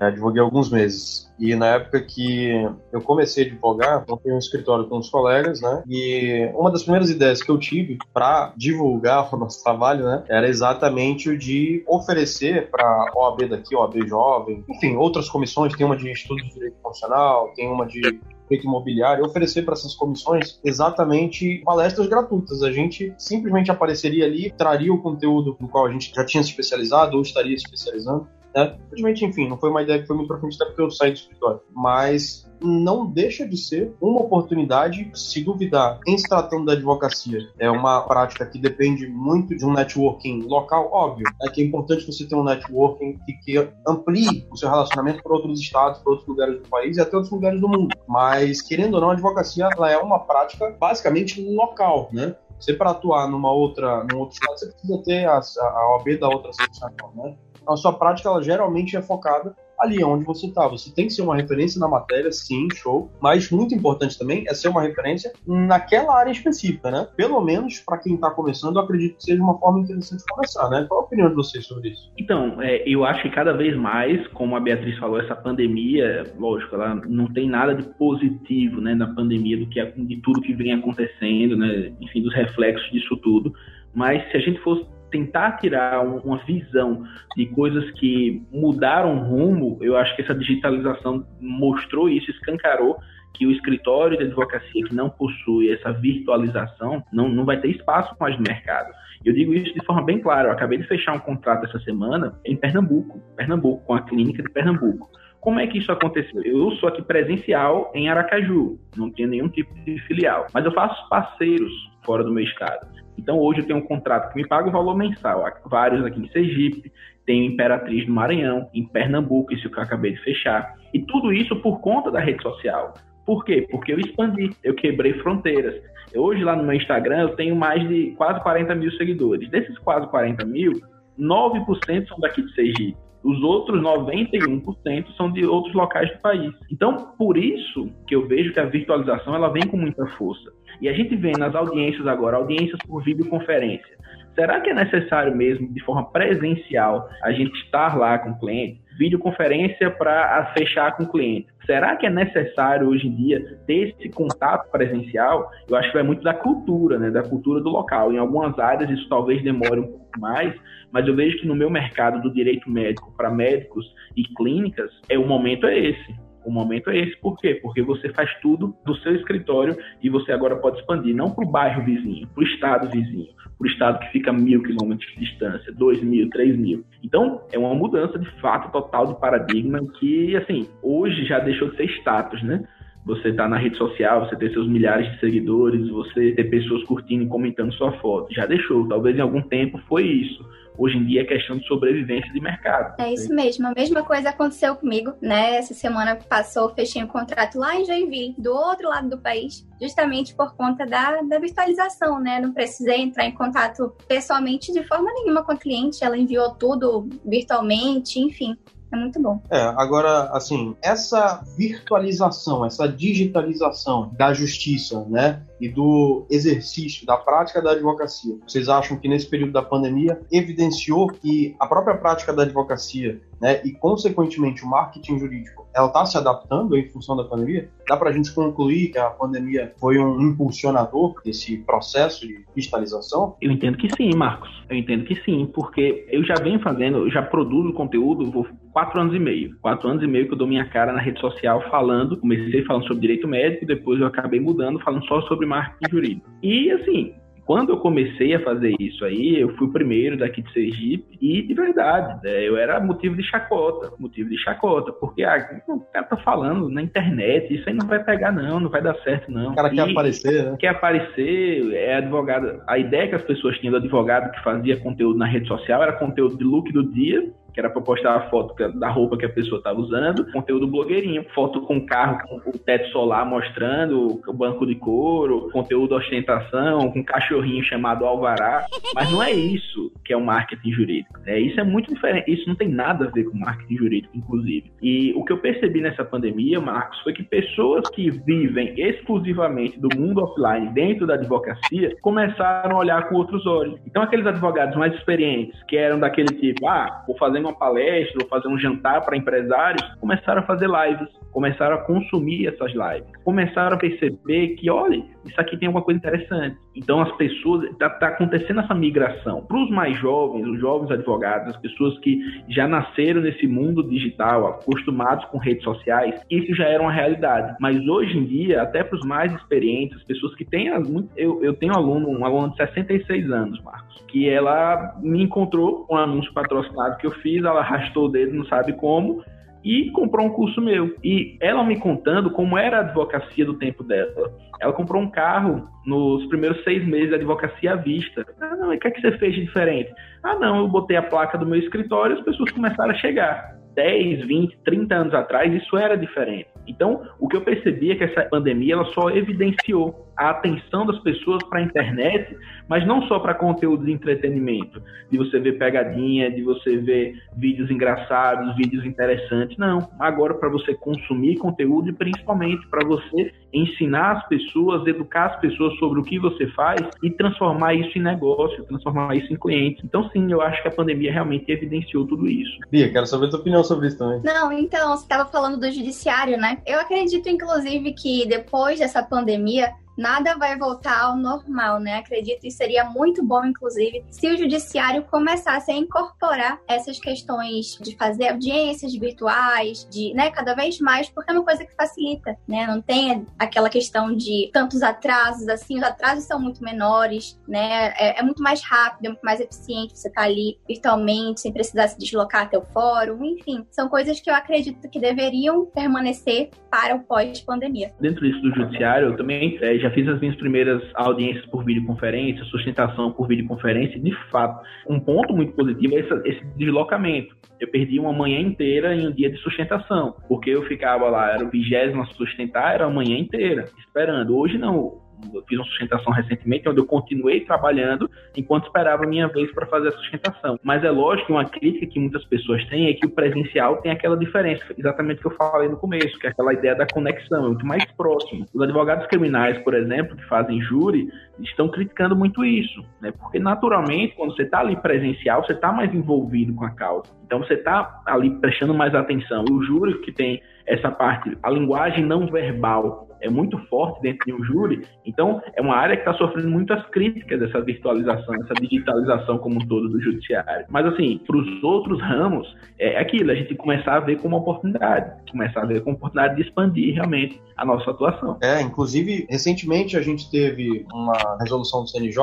[0.00, 1.32] advoguei alguns meses.
[1.38, 2.48] E na época que
[2.92, 5.82] eu comecei a advogar, tenho um escritório com os colegas, né?
[5.88, 10.48] E uma das primeiras ideias que eu tive para divulgar o nosso trabalho, né, era
[10.48, 16.10] exatamente o de oferecer para OAB daqui, OAB Jovem, enfim, outras comissões, tem uma de
[16.10, 22.06] estudo de direito constitucional, tem uma de direito imobiliário, oferecer para essas comissões exatamente palestras
[22.06, 22.62] gratuitas.
[22.62, 26.50] A gente simplesmente apareceria ali, traria o conteúdo no qual a gente já tinha se
[26.50, 28.76] especializado ou estaria se especializando né?
[28.86, 31.16] Infelizmente, enfim, não foi uma ideia que foi muito frente, até porque eu saí do
[31.16, 31.60] escritório.
[31.72, 37.40] Mas não deixa de ser uma oportunidade, se duvidar, em se tratando da advocacia.
[37.58, 41.26] É uma prática que depende muito de um networking local, óbvio.
[41.42, 45.34] É que é importante você ter um networking que, que amplie o seu relacionamento para
[45.34, 47.94] outros estados, para outros lugares do país e até outros lugares do mundo.
[48.08, 52.34] Mas, querendo ou não, a advocacia ela é uma prática basicamente local, né?
[52.58, 56.28] Você para atuar numa outra, num outro estado, você precisa ter a, a OAB da
[56.28, 57.36] outra associação, né?
[57.68, 60.66] A sua prática ela geralmente é focada ali onde você está.
[60.68, 63.10] Você tem que ser uma referência na matéria, sim, show.
[63.20, 67.06] Mas muito importante também é ser uma referência naquela área específica, né?
[67.16, 70.68] Pelo menos para quem está começando, eu acredito que seja uma forma interessante de começar,
[70.70, 70.86] né?
[70.88, 72.10] Qual a opinião de vocês sobre isso?
[72.18, 76.74] Então, é, eu acho que cada vez mais, como a Beatriz falou, essa pandemia, lógico,
[76.74, 80.72] ela não tem nada de positivo, né, na pandemia do que de tudo que vem
[80.72, 81.92] acontecendo, né?
[82.00, 83.52] Enfim, dos reflexos disso tudo.
[83.94, 87.04] Mas se a gente fosse tentar tirar uma visão
[87.36, 92.98] de coisas que mudaram rumo, eu acho que essa digitalização mostrou isso, escancarou
[93.32, 98.16] que o escritório de advocacia que não possui essa virtualização não, não vai ter espaço
[98.18, 98.92] mais no mercado.
[99.24, 100.48] Eu digo isso de forma bem clara.
[100.48, 104.50] Eu acabei de fechar um contrato essa semana em Pernambuco, Pernambuco, com a clínica de
[104.50, 105.08] Pernambuco.
[105.40, 106.42] Como é que isso aconteceu?
[106.42, 111.08] Eu sou aqui presencial em Aracaju, não tenho nenhum tipo de filial, mas eu faço
[111.08, 111.72] parceiros
[112.04, 113.03] fora do meu estado.
[113.16, 116.28] Então hoje eu tenho um contrato que me paga o valor mensal, vários aqui em
[116.28, 116.92] Sergipe,
[117.26, 120.74] tem Imperatriz no Maranhão, em Pernambuco, isso que eu acabei de fechar.
[120.92, 122.94] E tudo isso por conta da rede social.
[123.24, 123.66] Por quê?
[123.70, 125.74] Porque eu expandi, eu quebrei fronteiras.
[126.14, 129.48] Hoje lá no meu Instagram eu tenho mais de quase 40 mil seguidores.
[129.48, 130.72] Desses quase 40 mil,
[131.18, 133.03] 9% são daqui de Sergipe.
[133.24, 136.52] Os outros 91% são de outros locais do país.
[136.70, 140.52] Então, por isso que eu vejo que a virtualização ela vem com muita força.
[140.80, 143.94] E a gente vê nas audiências agora, audiências por videoconferência.
[144.34, 148.82] Será que é necessário mesmo, de forma presencial, a gente estar lá com o cliente?
[148.98, 151.46] Videoconferência para fechar com o cliente.
[151.64, 155.50] Será que é necessário hoje em dia ter esse contato presencial?
[155.68, 157.10] Eu acho que vai muito da cultura, né?
[157.10, 158.12] Da cultura do local.
[158.12, 160.54] Em algumas áreas isso talvez demore um pouco mais,
[160.94, 163.84] mas eu vejo que no meu mercado do direito médico para médicos
[164.16, 167.16] e clínicas, é o momento é esse o momento é esse.
[167.20, 167.58] Por quê?
[167.62, 171.50] Porque você faz tudo do seu escritório e você agora pode expandir, não para o
[171.50, 175.72] bairro vizinho, para o estado vizinho, para o estado que fica mil quilômetros de distância,
[175.72, 176.84] dois mil, três mil.
[177.02, 181.76] Então, é uma mudança de fato total de paradigma que, assim, hoje já deixou de
[181.76, 182.62] ser status, né?
[183.04, 187.24] Você tá na rede social, você ter seus milhares de seguidores, você ter pessoas curtindo
[187.24, 188.32] e comentando sua foto.
[188.32, 188.88] Já deixou.
[188.88, 190.44] Talvez em algum tempo foi isso
[190.76, 193.00] hoje em dia é questão de sobrevivência de mercado.
[193.00, 193.66] É isso mesmo.
[193.66, 195.56] A mesma coisa aconteceu comigo, né?
[195.56, 200.34] Essa semana passou, fechei um contrato lá em Joinville, do outro lado do país, justamente
[200.34, 202.40] por conta da, da virtualização, né?
[202.40, 207.08] Não precisei entrar em contato pessoalmente de forma nenhuma com a cliente, ela enviou tudo
[207.24, 208.56] virtualmente, enfim.
[208.94, 209.42] É muito bom.
[209.50, 217.62] É, agora, assim, essa virtualização, essa digitalização da justiça, né, e do exercício, da prática
[217.62, 222.42] da advocacia, vocês acham que nesse período da pandemia evidenciou que a própria prática da
[222.42, 227.68] advocacia né, e consequentemente o marketing jurídico, ela está se adaptando em função da pandemia,
[227.88, 233.36] dá para a gente concluir que a pandemia foi um impulsionador desse processo de digitalização?
[233.40, 234.50] Eu entendo que sim, Marcos.
[234.68, 239.14] Eu entendo que sim, porque eu já venho fazendo, já produzo conteúdo, vou quatro anos
[239.14, 239.56] e meio.
[239.60, 242.86] Quatro anos e meio que eu dou minha cara na rede social falando, comecei falando
[242.86, 246.30] sobre direito médico, depois eu acabei mudando, falando só sobre marketing jurídico.
[246.42, 247.14] E assim,
[247.46, 251.42] quando eu comecei a fazer isso aí, eu fui o primeiro daqui de Sergipe e,
[251.42, 256.06] de verdade, né, eu era motivo de chacota, motivo de chacota, porque ah, o cara
[256.06, 259.52] tá falando na internet, isso aí não vai pegar não, não vai dar certo não.
[259.52, 260.56] O cara e quer aparecer, né?
[260.58, 262.62] Quer aparecer, é advogado.
[262.66, 265.92] A ideia que as pessoas tinham do advogado que fazia conteúdo na rede social era
[265.92, 269.28] conteúdo de look do dia, que era para postar a foto da roupa que a
[269.28, 274.66] pessoa estava usando, conteúdo blogueirinho, foto com carro com o teto solar mostrando o banco
[274.66, 280.16] de couro, conteúdo ostentação, com um cachorrinho chamado Alvará, mas não é isso que é
[280.16, 281.20] o marketing jurídico.
[281.26, 284.72] É, isso é muito diferente, isso não tem nada a ver com marketing jurídico, inclusive.
[284.82, 289.88] E o que eu percebi nessa pandemia, Marcos, foi que pessoas que vivem exclusivamente do
[289.96, 293.78] mundo offline dentro da advocacia começaram a olhar com outros olhos.
[293.86, 298.28] Então aqueles advogados mais experientes, que eram daquele tipo, ah, vou fazer uma palestra ou
[298.28, 303.76] fazer um jantar para empresários, começaram a fazer lives, começaram a consumir essas lives, começaram
[303.76, 306.56] a perceber que, olha, isso aqui tem alguma coisa interessante.
[306.74, 309.42] Então as pessoas, está tá acontecendo essa migração.
[309.42, 314.46] Para os mais jovens, os jovens advogados, as pessoas que já nasceram nesse mundo digital,
[314.46, 317.56] acostumados com redes sociais, isso já era uma realidade.
[317.60, 320.68] Mas hoje em dia, até para os mais experientes, as pessoas que têm,
[321.16, 325.84] eu, eu tenho um aluno, um aluno de 66 anos, Marcos, que ela me encontrou
[325.84, 329.24] com um anúncio patrocinado que eu fiz ela arrastou o dedo, não sabe como,
[329.64, 330.94] e comprou um curso meu.
[331.02, 334.30] E ela me contando como era a advocacia do tempo dela.
[334.60, 338.26] Ela comprou um carro nos primeiros seis meses de advocacia à vista.
[338.40, 339.90] Ah, não, e o que, é que você fez de diferente?
[340.22, 343.54] Ah, não, eu botei a placa do meu escritório e as pessoas começaram a chegar.
[343.74, 346.48] 10, 20, 30 anos atrás, isso era diferente.
[346.66, 350.98] Então, o que eu percebi é que essa pandemia ela só evidenciou a atenção das
[351.00, 352.36] pessoas para a internet,
[352.68, 357.70] mas não só para conteúdo de entretenimento, de você ver pegadinha, de você ver vídeos
[357.70, 359.88] engraçados, vídeos interessantes, não.
[359.98, 365.76] Agora para você consumir conteúdo e principalmente para você ensinar as pessoas, educar as pessoas
[365.78, 369.82] sobre o que você faz e transformar isso em negócio, transformar isso em cliente.
[369.84, 372.58] Então, sim, eu acho que a pandemia realmente evidenciou tudo isso.
[372.70, 374.20] Bia, quero saber a tua opinião sobre isso também.
[374.24, 376.58] Não, então, você estava falando do judiciário, né?
[376.66, 381.96] Eu acredito, inclusive, que depois dessa pandemia, nada vai voltar ao normal, né?
[381.96, 387.96] Acredito que seria muito bom, inclusive, se o judiciário começasse a incorporar essas questões de
[387.96, 392.66] fazer audiências virtuais, de, né, cada vez mais, porque é uma coisa que facilita, né?
[392.66, 397.92] Não tem aquela questão de tantos atrasos, assim, os atrasos são muito menores, né?
[397.98, 401.88] É, é muito mais rápido, é muito mais eficiente você tá ali virtualmente, sem precisar
[401.88, 406.94] se deslocar até o fórum, enfim, são coisas que eu acredito que deveriam permanecer para
[406.96, 407.92] o pós-pandemia.
[408.00, 412.42] Dentro disso do judiciário, eu também é, já fiz as minhas primeiras audiências por videoconferência,
[412.44, 417.36] sustentação por videoconferência, de fato, um ponto muito positivo é esse, esse deslocamento.
[417.60, 421.44] Eu perdi uma manhã inteira em um dia de sustentação, porque eu ficava lá, era
[421.44, 424.34] o vigésimo a sustentar, era a manhã inteira, esperando.
[424.36, 429.28] Hoje não, eu fiz uma sustentação recentemente, onde eu continuei trabalhando enquanto esperava a minha
[429.28, 430.58] vez para fazer a sustentação.
[430.62, 433.92] Mas é lógico que uma crítica que muitas pessoas têm é que o presencial tem
[433.92, 437.44] aquela diferença, exatamente o que eu falei no começo, que é aquela ideia da conexão,
[437.44, 438.46] é muito mais próximo.
[438.52, 441.08] Os advogados criminais, por exemplo, que fazem júri,
[441.40, 443.12] estão criticando muito isso, né?
[443.12, 447.10] porque naturalmente, quando você está ali presencial, você está mais envolvido com a causa.
[447.24, 449.44] Então você está ali prestando mais atenção.
[449.48, 454.26] E o júri que tem essa parte, a linguagem não verbal é muito forte dentro
[454.26, 458.54] de um júri, então é uma área que está sofrendo muitas críticas dessa virtualização, essa
[458.54, 460.66] digitalização como um todo do judiciário.
[460.68, 465.10] Mas assim, para os outros ramos, é aquilo, a gente começar a ver como oportunidade,
[465.30, 468.36] começar a ver como oportunidade de expandir realmente a nossa atuação.
[468.42, 472.20] É, inclusive, recentemente a gente teve uma resolução do CNJ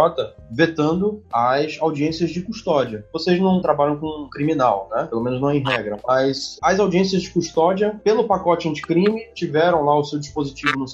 [0.51, 3.05] vetando as audiências de custódia.
[3.11, 5.07] Vocês não trabalham com criminal, né?
[5.09, 5.97] Pelo menos não em regra.
[6.05, 10.87] Mas as audiências de custódia, pelo pacote anticrime, tiveram lá o seu dispositivo no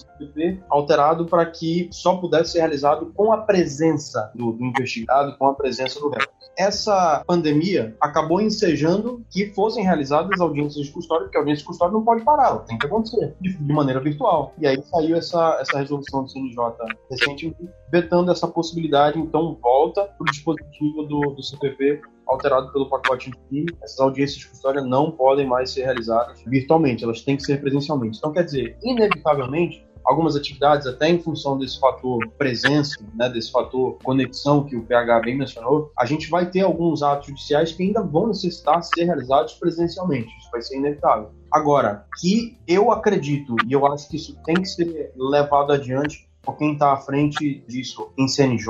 [0.69, 5.53] Alterado para que só pudesse ser realizado com a presença do, do investigado, com a
[5.53, 6.27] presença do réu.
[6.57, 11.93] Essa pandemia acabou ensejando que fossem realizadas audiências de custódia, porque a audiência de custódia
[11.93, 14.53] não pode parar, tem que acontecer de, de maneira virtual.
[14.57, 16.57] E aí saiu essa, essa resolução do CNJ
[17.12, 23.32] recentemente vetando essa possibilidade, então volta para o dispositivo do, do CPP alterado pelo pacote
[23.50, 27.62] de essas audiências de custódia não podem mais ser realizadas virtualmente, elas têm que ser
[27.62, 28.17] presencialmente.
[28.17, 33.97] Então, quer dizer, inevitavelmente, algumas atividades até em função desse fator presença, né, desse fator
[34.04, 38.02] conexão que o PH bem mencionou, a gente vai ter alguns atos judiciais que ainda
[38.02, 40.30] vão necessitar ser realizados presencialmente.
[40.39, 41.32] Isso vai ser inevitável.
[41.52, 46.73] Agora, que eu acredito, e eu acho que isso tem que ser levado adiante quem
[46.73, 48.67] está à frente disso em CNJ,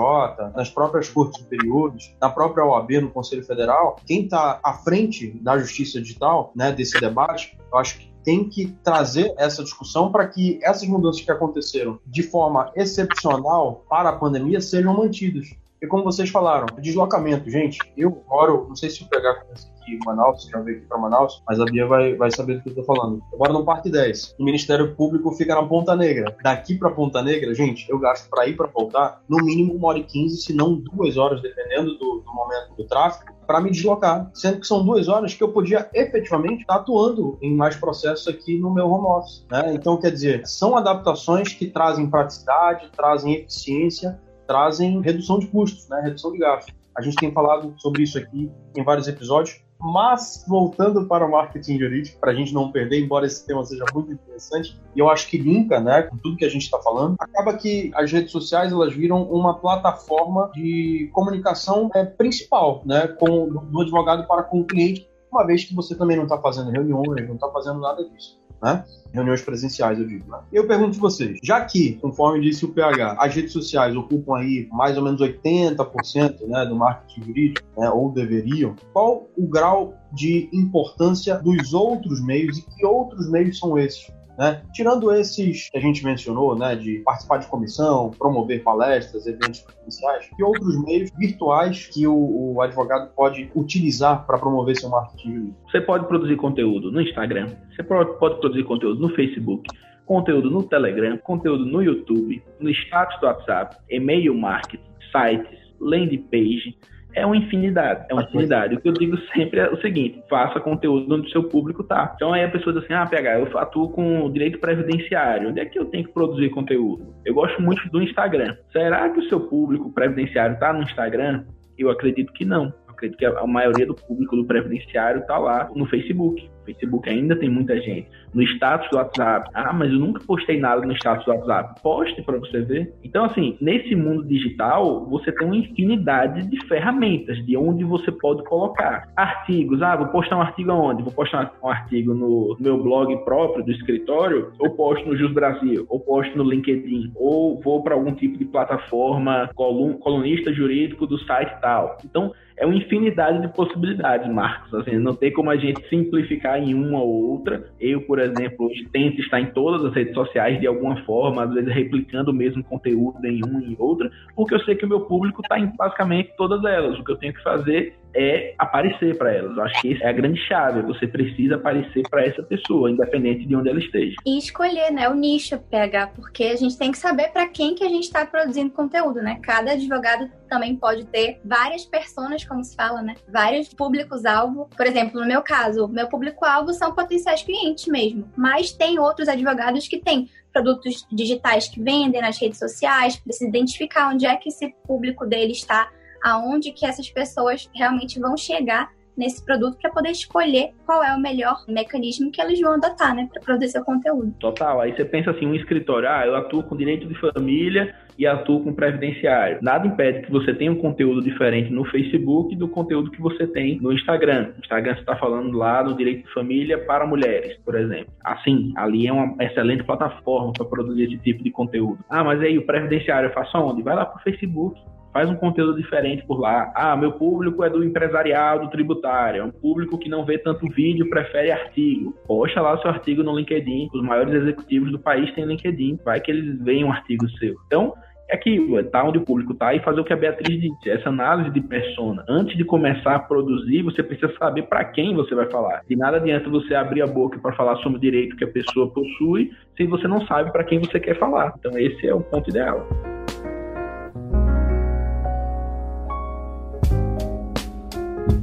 [0.56, 5.58] nas próprias cortes superiores, na própria OAB, no Conselho Federal, quem está à frente da
[5.58, 10.60] justiça digital, né, desse debate, eu acho que tem que trazer essa discussão para que
[10.62, 15.56] essas mudanças que aconteceram de forma excepcional para a pandemia sejam mantidas.
[15.82, 19.94] E como vocês falaram, deslocamento, gente, eu moro, não sei se eu pegar conhece aqui
[19.94, 22.70] em Manaus, já veio aqui para Manaus, mas a Bia vai, vai saber do que
[22.70, 23.22] eu tô falando.
[23.32, 24.36] Eu moro no Parque 10.
[24.40, 26.36] O Ministério Público fica na Ponta Negra.
[26.42, 30.00] Daqui para Ponta Negra, gente, eu gasto para ir para voltar no mínimo uma hora
[30.00, 34.30] e quinze, se não duas horas, dependendo do, do momento do tráfego, para me deslocar,
[34.34, 38.60] sendo que são duas horas que eu podia efetivamente estar atuando em mais processos aqui
[38.60, 39.46] no meu home office.
[39.50, 39.74] Né?
[39.74, 46.02] Então, quer dizer, são adaptações que trazem praticidade, trazem eficiência, trazem redução de custos, né?
[46.02, 46.74] redução de gastos.
[46.96, 51.78] A gente tem falado sobre isso aqui em vários episódios, mas voltando para o marketing
[51.78, 55.30] jurídico, para a gente não perder, embora esse tema seja muito interessante, e eu acho
[55.30, 58.72] que linka né, com tudo que a gente está falando, acaba que as redes sociais
[58.72, 64.66] elas viram uma plataforma de comunicação é, principal né, com, do advogado para com o
[64.66, 68.40] cliente, uma vez que você também não está fazendo reuniões, não está fazendo nada disso
[68.62, 68.84] né?
[69.14, 70.30] Reuniões presenciais, eu digo.
[70.30, 70.40] Né?
[70.52, 74.68] Eu pergunto a vocês, já que, conforme disse o PH, as redes sociais ocupam aí
[74.72, 80.50] mais ou menos 80% né, do marketing jurídico, né, ou deveriam, qual o grau de
[80.54, 84.12] importância dos outros meios e que outros meios são esses?
[84.38, 84.62] Né?
[84.72, 90.30] Tirando esses que a gente mencionou, né, de participar de comissão, promover palestras, eventos presenciais,
[90.36, 95.58] que outros meios virtuais que o, o advogado pode utilizar para promover seu marketing jurídico?
[95.72, 99.68] Você pode produzir conteúdo no Instagram, você pode, produzir conteúdo no Facebook,
[100.06, 106.78] conteúdo no Telegram, conteúdo no YouTube, no status do WhatsApp, e-mail marketing, sites, landing page,
[107.18, 108.76] é uma infinidade, é uma infinidade.
[108.76, 112.14] O que eu digo sempre é o seguinte: faça conteúdo onde o seu público tá.
[112.16, 115.66] Então aí a pessoa diz assim: ah, PH, eu atuo com direito previdenciário, onde é
[115.66, 117.14] que eu tenho que produzir conteúdo?
[117.26, 118.56] Eu gosto muito do Instagram.
[118.72, 121.44] Será que o seu público previdenciário tá no Instagram?
[121.78, 125.86] Eu acredito que não acredito que a maioria do público do previdenciário está lá no
[125.86, 126.50] Facebook.
[126.68, 128.08] Facebook ainda tem muita gente.
[128.34, 129.50] No status do WhatsApp.
[129.54, 131.82] Ah, mas eu nunca postei nada no status do WhatsApp.
[131.82, 132.94] Poste para você ver.
[133.04, 138.44] Então, assim, nesse mundo digital, você tem uma infinidade de ferramentas de onde você pode
[138.44, 139.08] colocar.
[139.16, 139.82] Artigos.
[139.82, 141.04] Ah, vou postar um artigo aonde?
[141.04, 145.86] Vou postar um artigo no meu blog próprio do escritório, ou posto no Jus Brasil,
[145.90, 151.60] ou posto no LinkedIn, ou vou para algum tipo de plataforma, colunista jurídico do site
[151.62, 151.98] tal.
[152.04, 154.74] Então, é uma infinidade de possibilidades, Marcos.
[154.74, 157.70] Assim, não tem como a gente simplificar em uma ou outra.
[157.80, 161.54] Eu, por exemplo, hoje tento estar em todas as redes sociais de alguma forma, às
[161.54, 165.02] vezes replicando o mesmo conteúdo em uma e outra, porque eu sei que o meu
[165.02, 167.00] público está em basicamente todas elas.
[167.00, 169.56] O que eu tenho que fazer é aparecer para elas.
[169.56, 170.82] Eu acho que essa é a grande chave.
[170.82, 174.16] Você precisa aparecer para essa pessoa, independente de onde ela esteja.
[174.26, 177.84] E escolher, né, o nicho PH, porque a gente tem que saber para quem que
[177.84, 179.40] a gente está produzindo conteúdo, né?
[179.42, 183.16] Cada advogado também pode ter várias personas, como se fala, né?
[183.32, 184.70] Vários públicos-alvo.
[184.76, 188.32] Por exemplo, no meu caso, meu público-alvo são potenciais clientes mesmo.
[188.36, 194.10] Mas tem outros advogados que têm produtos digitais que vendem nas redes sociais, precisa identificar
[194.10, 195.92] onde é que esse público dele está
[196.24, 201.20] aonde que essas pessoas realmente vão chegar nesse produto para poder escolher qual é o
[201.20, 204.32] melhor mecanismo que eles vão adotar, né, para produzir seu conteúdo.
[204.40, 204.80] Total.
[204.80, 208.64] Aí você pensa assim, um escritório, ah, eu atuo com direito de família e atuo
[208.64, 209.60] com previdenciário.
[209.62, 213.80] Nada impede que você tenha um conteúdo diferente no Facebook do conteúdo que você tem
[213.80, 214.52] no Instagram.
[214.56, 218.12] No Instagram você está falando lá do direito de família para mulheres, por exemplo.
[218.24, 222.00] Assim, ali é uma excelente plataforma para produzir esse tipo de conteúdo.
[222.10, 223.82] Ah, mas aí o previdenciário eu faço onde?
[223.82, 224.80] Vai lá para o Facebook
[225.18, 226.72] faz um conteúdo diferente por lá.
[226.76, 230.70] Ah, meu público é do empresarial, do tributário, é um público que não vê tanto
[230.70, 232.14] vídeo, prefere artigo.
[232.28, 233.90] Posta lá o seu artigo no LinkedIn.
[233.92, 235.98] Os maiores executivos do país têm LinkedIn.
[236.06, 237.56] Vai que eles veem um artigo seu.
[237.66, 237.96] Então,
[238.30, 240.88] é aquilo, é tá onde o público tá e fazer o que a Beatriz disse,
[240.88, 242.24] essa análise de persona.
[242.30, 245.82] Antes de começar a produzir, você precisa saber para quem você vai falar.
[245.90, 248.92] De nada adianta você abrir a boca para falar sobre o direito que a pessoa
[248.92, 251.56] possui, se você não sabe para quem você quer falar.
[251.58, 252.86] Então esse é o ponto ideal.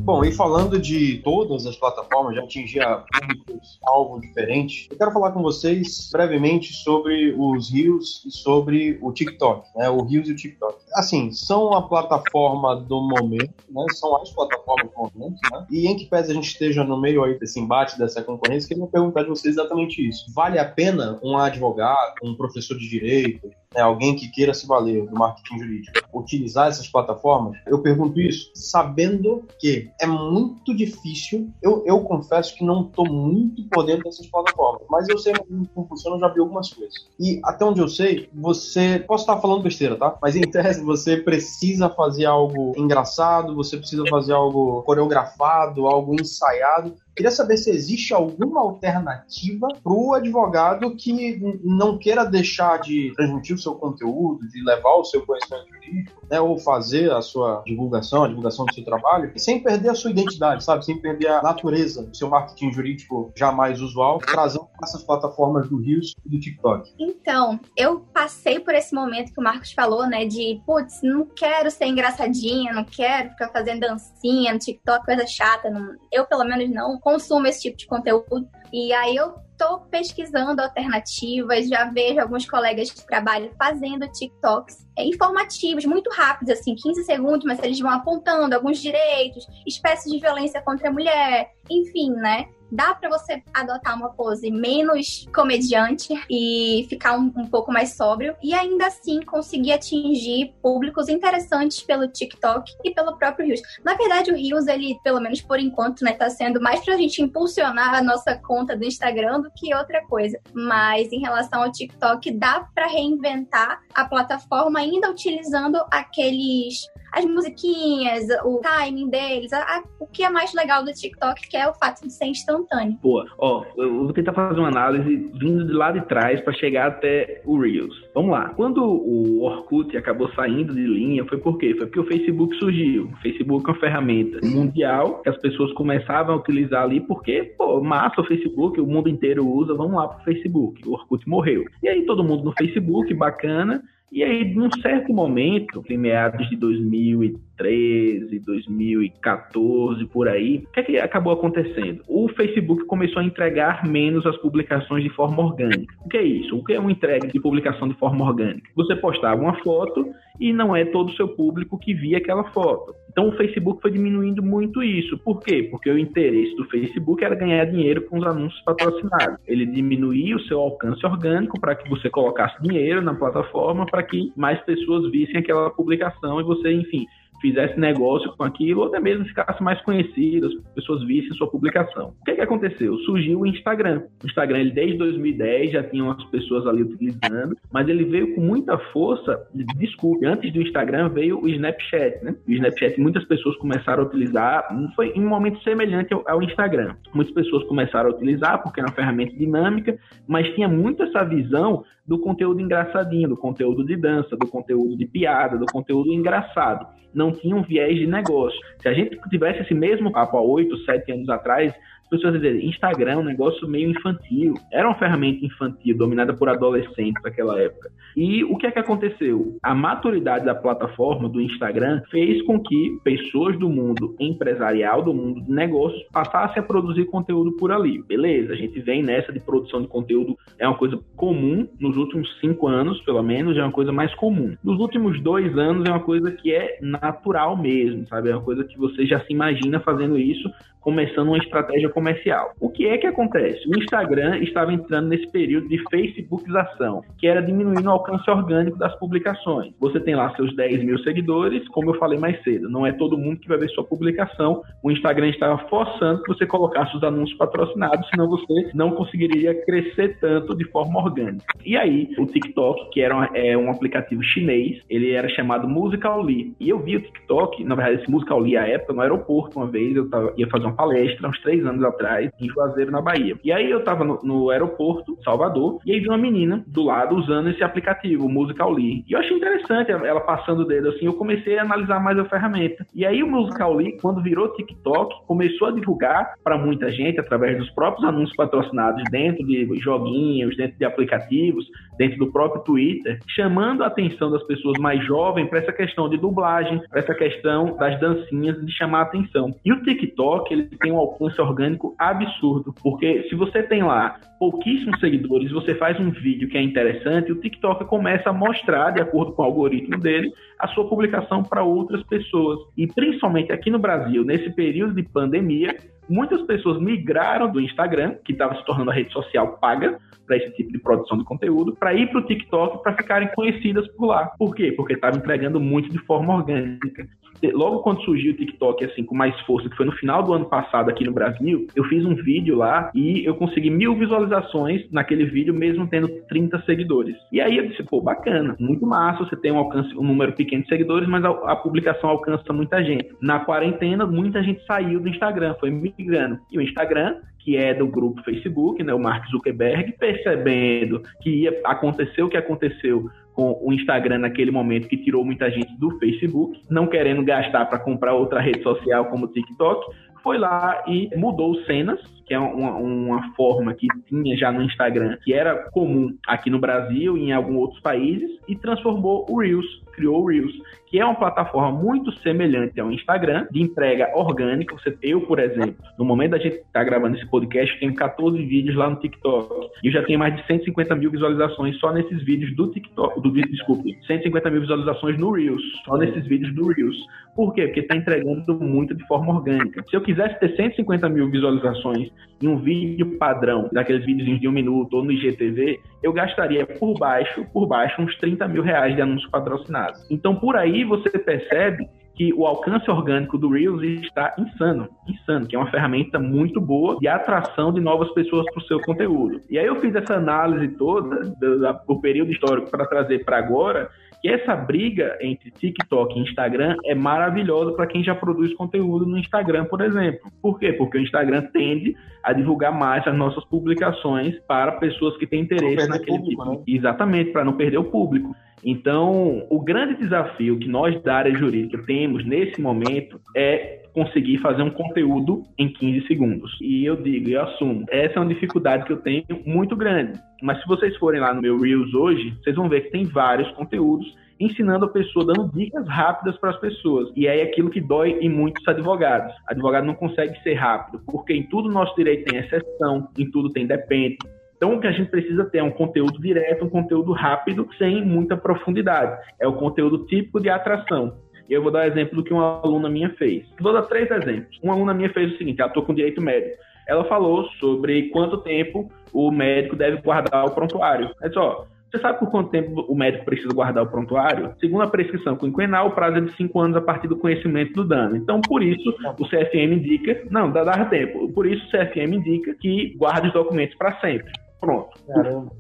[0.05, 5.33] Bom, e falando de todas as plataformas, já atingia públicos alvo diferente, eu quero falar
[5.33, 9.89] com vocês brevemente sobre os Reels e sobre o TikTok, né?
[9.89, 10.77] O Reels e o TikTok.
[10.93, 13.87] Assim, são a plataforma do momento, né?
[13.95, 15.67] São as plataformas do momento, né?
[15.71, 18.87] E em que pese a gente esteja no meio aí desse embate, dessa concorrência, queria
[18.87, 20.27] perguntar de vocês exatamente isso.
[20.35, 25.07] Vale a pena um advogado, um professor de direito, né, alguém que queira se valer
[25.07, 27.59] do marketing jurídico, utilizar essas plataformas?
[27.67, 31.51] Eu pergunto isso sabendo que é muito difícil.
[31.63, 35.87] Eu, eu confesso que não estou muito por dentro dessas plataformas, mas eu sei como
[35.89, 36.95] funciona, eu já vi algumas coisas.
[37.19, 38.99] E até onde eu sei, você.
[39.07, 40.17] Posso estar falando besteira, tá?
[40.21, 46.95] Mas em tese, você precisa fazer algo engraçado, você precisa fazer algo coreografado, algo ensaiado
[47.15, 53.55] Queria saber se existe alguma alternativa para o advogado que não queira deixar de transmitir
[53.55, 58.25] o seu conteúdo, de levar o seu conhecimento jurídico, né, ou fazer a sua divulgação,
[58.25, 60.85] a divulgação do seu trabalho, sem perder a sua identidade, sabe?
[60.85, 66.15] Sem perder a natureza do seu marketing jurídico jamais usual, trazendo essas plataformas do Rios
[66.25, 66.93] e do TikTok.
[66.99, 71.71] Então, eu passei por esse momento que o Marcos falou, né, de, putz, não quero
[71.71, 75.71] ser engraçadinha, não quero ficar fazendo dancinha no TikTok, coisa chata.
[75.71, 75.95] Não...
[76.11, 78.49] Eu, pelo menos, não consumo esse tipo de conteúdo.
[78.73, 85.85] E aí eu tô pesquisando alternativas, já vejo alguns colegas de trabalho fazendo TikToks informativos,
[85.85, 90.89] muito rápidos, assim, 15 segundos, mas eles vão apontando alguns direitos, espécies de violência contra
[90.89, 92.49] a mulher, enfim, né?
[92.75, 98.35] Dá para você adotar uma pose menos comediante e ficar um, um, pouco mais sóbrio
[98.43, 103.63] e ainda assim conseguir atingir públicos interessantes pelo TikTok e pelo próprio Reels.
[103.85, 107.23] Na verdade, o Reels, ele, pelo menos por enquanto, né, tá sendo mais pra gente
[107.23, 110.39] impulsionar a nossa conta do Instagram do que outra coisa.
[110.53, 118.27] Mas em relação ao TikTok, dá para reinventar a plataforma ainda utilizando aqueles as musiquinhas,
[118.45, 121.75] o timing deles, a, a, o que é mais legal do TikTok, que é o
[121.75, 122.99] fato de ser instantâneo.
[123.01, 123.27] Boa.
[123.39, 127.41] Ó, eu vou tentar fazer uma análise vindo de lá de trás para chegar até
[127.45, 127.95] o Reels.
[128.15, 128.49] Vamos lá.
[128.51, 131.75] Quando o Orkut acabou saindo de linha, foi por quê?
[131.77, 133.05] Foi porque o Facebook surgiu.
[133.05, 137.81] O Facebook é uma ferramenta mundial que as pessoas começavam a utilizar ali porque, pô,
[137.81, 140.81] massa o Facebook, o mundo inteiro usa, vamos lá pro Facebook.
[140.87, 141.65] O Orkut morreu.
[141.83, 146.57] E aí todo mundo no Facebook, bacana, e aí, num certo momento, em meados de
[146.57, 152.03] 2013, 2014, por aí, o que, é que acabou acontecendo?
[152.09, 155.95] O Facebook começou a entregar menos as publicações de forma orgânica.
[156.05, 156.57] O que é isso?
[156.57, 158.69] O que é uma entrega de publicação de forma orgânica?
[158.75, 160.07] Você postava uma foto
[160.41, 162.95] e não é todo o seu público que via aquela foto.
[163.11, 165.17] Então o Facebook foi diminuindo muito isso.
[165.19, 165.69] Por quê?
[165.71, 169.39] Porque o interesse do Facebook era ganhar dinheiro com os anúncios patrocinados.
[169.47, 174.33] Ele diminuía o seu alcance orgânico para que você colocasse dinheiro na plataforma para que
[174.37, 177.07] mais pessoas vissem aquela publicação e você, enfim,
[177.45, 182.15] fizesse negócio com aquilo, ou até mesmo ficasse mais conhecido, as pessoas vissem sua publicação.
[182.23, 182.97] O que, que aconteceu?
[183.01, 184.05] Surgiu o Instagram.
[184.23, 188.41] O Instagram, ele, desde 2010, já tinha umas pessoas ali utilizando, mas ele veio com
[188.41, 192.35] muita força, desculpe, antes do Instagram veio o Snapchat, né?
[192.49, 196.95] O Snapchat, muitas pessoas começaram a utilizar, foi em um momento semelhante ao, ao Instagram.
[197.13, 201.85] Muitas pessoas começaram a utilizar porque era uma ferramenta dinâmica, mas tinha muito essa visão
[202.07, 206.87] do conteúdo engraçadinho, do conteúdo de dança, do conteúdo de piada, do conteúdo engraçado.
[207.15, 208.59] Não tinha um viés de negócio.
[208.81, 211.73] Se a gente tivesse esse mesmo papo há oito, sete anos atrás,
[212.05, 214.55] as pessoas dizem, Instagram é um negócio meio infantil.
[214.71, 217.91] Era uma ferramenta infantil, dominada por adolescentes naquela época.
[218.17, 219.57] E o que é que aconteceu?
[219.63, 225.41] A maturidade da plataforma do Instagram fez com que pessoas do mundo empresarial, do mundo
[225.41, 228.03] de negócios, passassem a produzir conteúdo por ali.
[228.03, 232.29] Beleza, a gente vem nessa de produção de conteúdo, é uma coisa comum nos últimos
[232.41, 234.57] cinco anos, pelo menos, é uma coisa mais comum.
[234.63, 238.31] Nos últimos dois anos é uma coisa que é natural mesmo, sabe?
[238.31, 240.49] É uma coisa que você já se imagina fazendo isso,
[240.85, 242.53] começando uma estratégia comercial.
[242.61, 243.67] O que é que acontece?
[243.67, 248.95] O Instagram estava entrando nesse período de Facebookização, que era diminuindo o alcance orgânico das
[248.99, 249.73] publicações.
[249.81, 253.17] Você tem lá seus 10 mil seguidores, como eu falei mais cedo, não é todo
[253.17, 254.63] mundo que vai ver sua publicação.
[254.83, 260.19] O Instagram estava forçando que você colocasse os anúncios patrocinados, senão você não conseguiria crescer
[260.21, 261.47] tanto de forma orgânica.
[261.65, 266.55] E aí, o TikTok, que era um, é, um aplicativo chinês, ele era chamado Musical.ly.
[266.61, 269.97] E eu vi o TikTok, na verdade, esse Musical.ly à época, no aeroporto, uma vez,
[269.97, 273.37] eu tava, ia fazer uma palestra, uns três anos atrás, em Juazeiro, na Bahia.
[273.45, 277.15] E aí eu tava no, no aeroporto, Salvador, e aí vi uma menina do lado
[277.17, 279.05] usando esse aplicativo, Musical.ly.
[279.09, 282.25] E eu achei interessante ela passando o dedo assim, eu comecei a analisar mais a
[282.25, 282.87] ferramenta.
[282.95, 287.71] E aí o Musical.ly, quando virou TikTok, começou a divulgar para muita gente, através dos
[287.71, 291.67] próprios anúncios patrocinados dentro de joguinhos, dentro de aplicativos,
[291.99, 296.17] dentro do próprio Twitter, chamando a atenção das pessoas mais jovens para essa questão de
[296.17, 299.51] dublagem, para essa questão das dancinhas, de chamar a atenção.
[299.65, 304.99] E o TikTok, ele tem um alcance orgânico absurdo, porque se você tem lá pouquíssimos
[305.01, 309.33] seguidores, você faz um vídeo que é interessante, o TikTok começa a mostrar, de acordo
[309.33, 312.59] com o algoritmo dele, a sua publicação para outras pessoas.
[312.77, 315.77] E principalmente aqui no Brasil, nesse período de pandemia,
[316.09, 320.51] muitas pessoas migraram do Instagram, que estava se tornando a rede social paga para esse
[320.53, 324.27] tipo de produção de conteúdo, para ir para o TikTok para ficarem conhecidas por lá.
[324.39, 324.73] Por quê?
[324.73, 327.07] Porque estava entregando muito de forma orgânica.
[327.43, 330.47] Logo quando surgiu o TikTok assim com mais força, que foi no final do ano
[330.47, 335.25] passado aqui no Brasil, eu fiz um vídeo lá e eu consegui mil visualizações naquele
[335.25, 337.17] vídeo, mesmo tendo 30 seguidores.
[337.31, 340.63] E aí eu disse, pô, bacana, muito massa, você tem um alcance, um número pequeno
[340.63, 343.09] de seguidores, mas a, a publicação alcança muita gente.
[343.21, 346.39] Na quarentena, muita gente saiu do Instagram, foi migrando.
[346.51, 351.61] E o Instagram que é do grupo Facebook, né, o Mark Zuckerberg, percebendo que ia
[351.65, 356.63] acontecer o que aconteceu com o Instagram naquele momento, que tirou muita gente do Facebook,
[356.71, 361.55] não querendo gastar para comprar outra rede social como o TikTok, foi lá e mudou
[361.65, 366.49] cenas, que é uma, uma, forma que tinha já no Instagram, que era comum aqui
[366.49, 370.55] no Brasil e em alguns outros países, e transformou o Reels, criou o Reels,
[370.95, 374.77] que é uma plataforma muito semelhante ao Instagram, de entrega orgânica.
[374.77, 378.41] Você, eu, por exemplo, no momento da gente estar tá gravando esse podcast, tenho 14
[378.45, 379.71] vídeos lá no TikTok.
[379.83, 383.21] E eu já tenho mais de 150 mil visualizações só nesses vídeos do TikTok.
[383.21, 386.97] Do, desculpe, 150 mil visualizações no Reels, só nesses vídeos do Reels.
[387.35, 387.63] Por quê?
[387.67, 389.85] Porque está entregando muito de forma orgânica.
[389.91, 392.09] Se eu quisesse ter 150 mil visualizações
[392.45, 396.99] em um vídeo padrão, daqueles vídeos de um minuto ou no IGTV, eu gastaria por
[396.99, 400.07] baixo, por baixo, uns 30 mil reais de anúncios patrocinados.
[400.11, 405.57] Então, por aí você percebe que o alcance orgânico do Reels está insano, insano, que
[405.57, 409.41] é uma ferramenta muito boa de atração de novas pessoas para o seu conteúdo.
[409.51, 413.91] E aí eu fiz essa análise toda do, do período histórico para trazer para agora
[414.25, 419.19] e essa briga entre TikTok e Instagram é maravilhosa para quem já produz conteúdo no
[419.19, 420.33] Instagram, por exemplo.
[420.41, 420.73] Por quê?
[420.73, 425.87] Porque o Instagram tende a divulgar mais as nossas publicações para pessoas que têm interesse
[425.87, 426.53] naquele público, tipo.
[426.53, 426.63] Né?
[426.67, 428.35] Exatamente, para não perder o público.
[428.65, 434.63] Então, o grande desafio que nós da área jurídica temos nesse momento é conseguir fazer
[434.63, 436.59] um conteúdo em 15 segundos.
[436.61, 440.21] E eu digo e assumo, essa é uma dificuldade que eu tenho muito grande.
[440.43, 443.51] Mas se vocês forem lá no meu Reels hoje, vocês vão ver que tem vários
[443.53, 444.07] conteúdos
[444.39, 447.11] ensinando a pessoa, dando dicas rápidas para as pessoas.
[447.15, 449.33] E é aquilo que dói em muitos advogados.
[449.47, 453.65] Advogado não consegue ser rápido, porque em tudo nosso direito tem exceção, em tudo tem
[453.65, 454.19] depende.
[454.57, 458.05] Então, o que a gente precisa ter é um conteúdo direto, um conteúdo rápido, sem
[458.05, 459.21] muita profundidade.
[459.41, 461.17] É o conteúdo típico de atração.
[461.49, 463.45] E eu vou dar um exemplo do que uma aluna minha fez.
[463.61, 464.59] Vou dar três exemplos.
[464.63, 466.57] Uma aluna minha fez o seguinte: ela atua com direito médico.
[466.87, 471.11] Ela falou sobre quanto tempo o médico deve guardar o prontuário.
[471.23, 474.53] É só, você sabe por quanto tempo o médico precisa guardar o prontuário?
[474.59, 477.85] Segundo a prescrição quinquenal, o prazo é de 5 anos a partir do conhecimento do
[477.85, 478.17] dano.
[478.17, 480.23] Então, por isso, o CFM indica.
[480.29, 481.33] Não, dá, dá tempo.
[481.33, 484.33] Por isso, o CFM indica que guarde os documentos para sempre.
[484.61, 484.91] Pronto.
[485.07, 485.53] Caramba,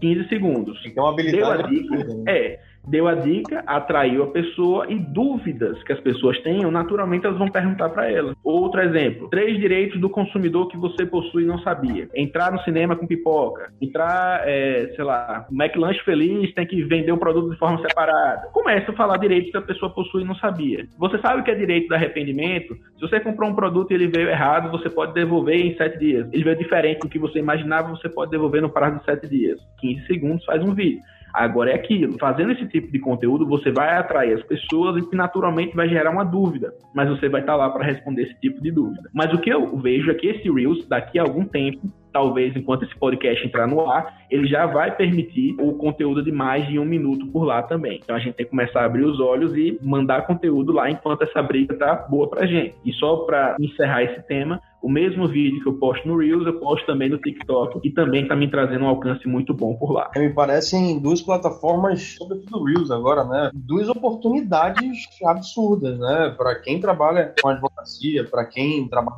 [0.00, 0.80] 15 segundos.
[0.86, 1.36] Então, habilidade.
[1.36, 2.14] Deu a dica.
[2.14, 2.24] Né?
[2.28, 7.38] É deu a dica, atraiu a pessoa e dúvidas que as pessoas tenham, naturalmente elas
[7.38, 8.34] vão perguntar para ela.
[8.42, 12.08] Outro exemplo: três direitos do consumidor que você possui e não sabia.
[12.14, 17.18] Entrar no cinema com pipoca, entrar, é, sei lá, McLanche Feliz tem que vender o
[17.18, 18.48] produto de forma separada.
[18.52, 20.86] Começa a falar direitos que a pessoa possui e não sabia.
[20.98, 22.74] Você sabe o que é direito de arrependimento?
[22.94, 26.28] Se você comprou um produto e ele veio errado, você pode devolver em sete dias.
[26.32, 29.58] Ele veio diferente do que você imaginava, você pode devolver no prazo de sete dias.
[29.80, 31.00] 15 segundos faz um vídeo.
[31.34, 32.16] Agora é aquilo.
[32.18, 36.10] Fazendo esse tipo de conteúdo, você vai atrair as pessoas e que naturalmente vai gerar
[36.10, 36.72] uma dúvida.
[36.94, 39.10] Mas você vai estar lá para responder esse tipo de dúvida.
[39.12, 42.84] Mas o que eu vejo é que esse Reels, daqui a algum tempo, talvez enquanto
[42.84, 46.84] esse podcast entrar no ar, ele já vai permitir o conteúdo de mais de um
[46.84, 47.98] minuto por lá também.
[48.02, 51.22] Então a gente tem que começar a abrir os olhos e mandar conteúdo lá enquanto
[51.22, 52.76] essa briga tá boa pra gente.
[52.84, 56.60] E só para encerrar esse tema, o mesmo vídeo que eu posto no Reels, eu
[56.60, 60.10] posto também no TikTok e também está me trazendo um alcance muito bom por lá.
[60.14, 63.50] Me parecem duas plataformas, sobretudo o Reels agora, né?
[63.54, 66.34] Duas oportunidades absurdas, né?
[66.36, 69.16] Para quem trabalha com advocacia, para quem trabalha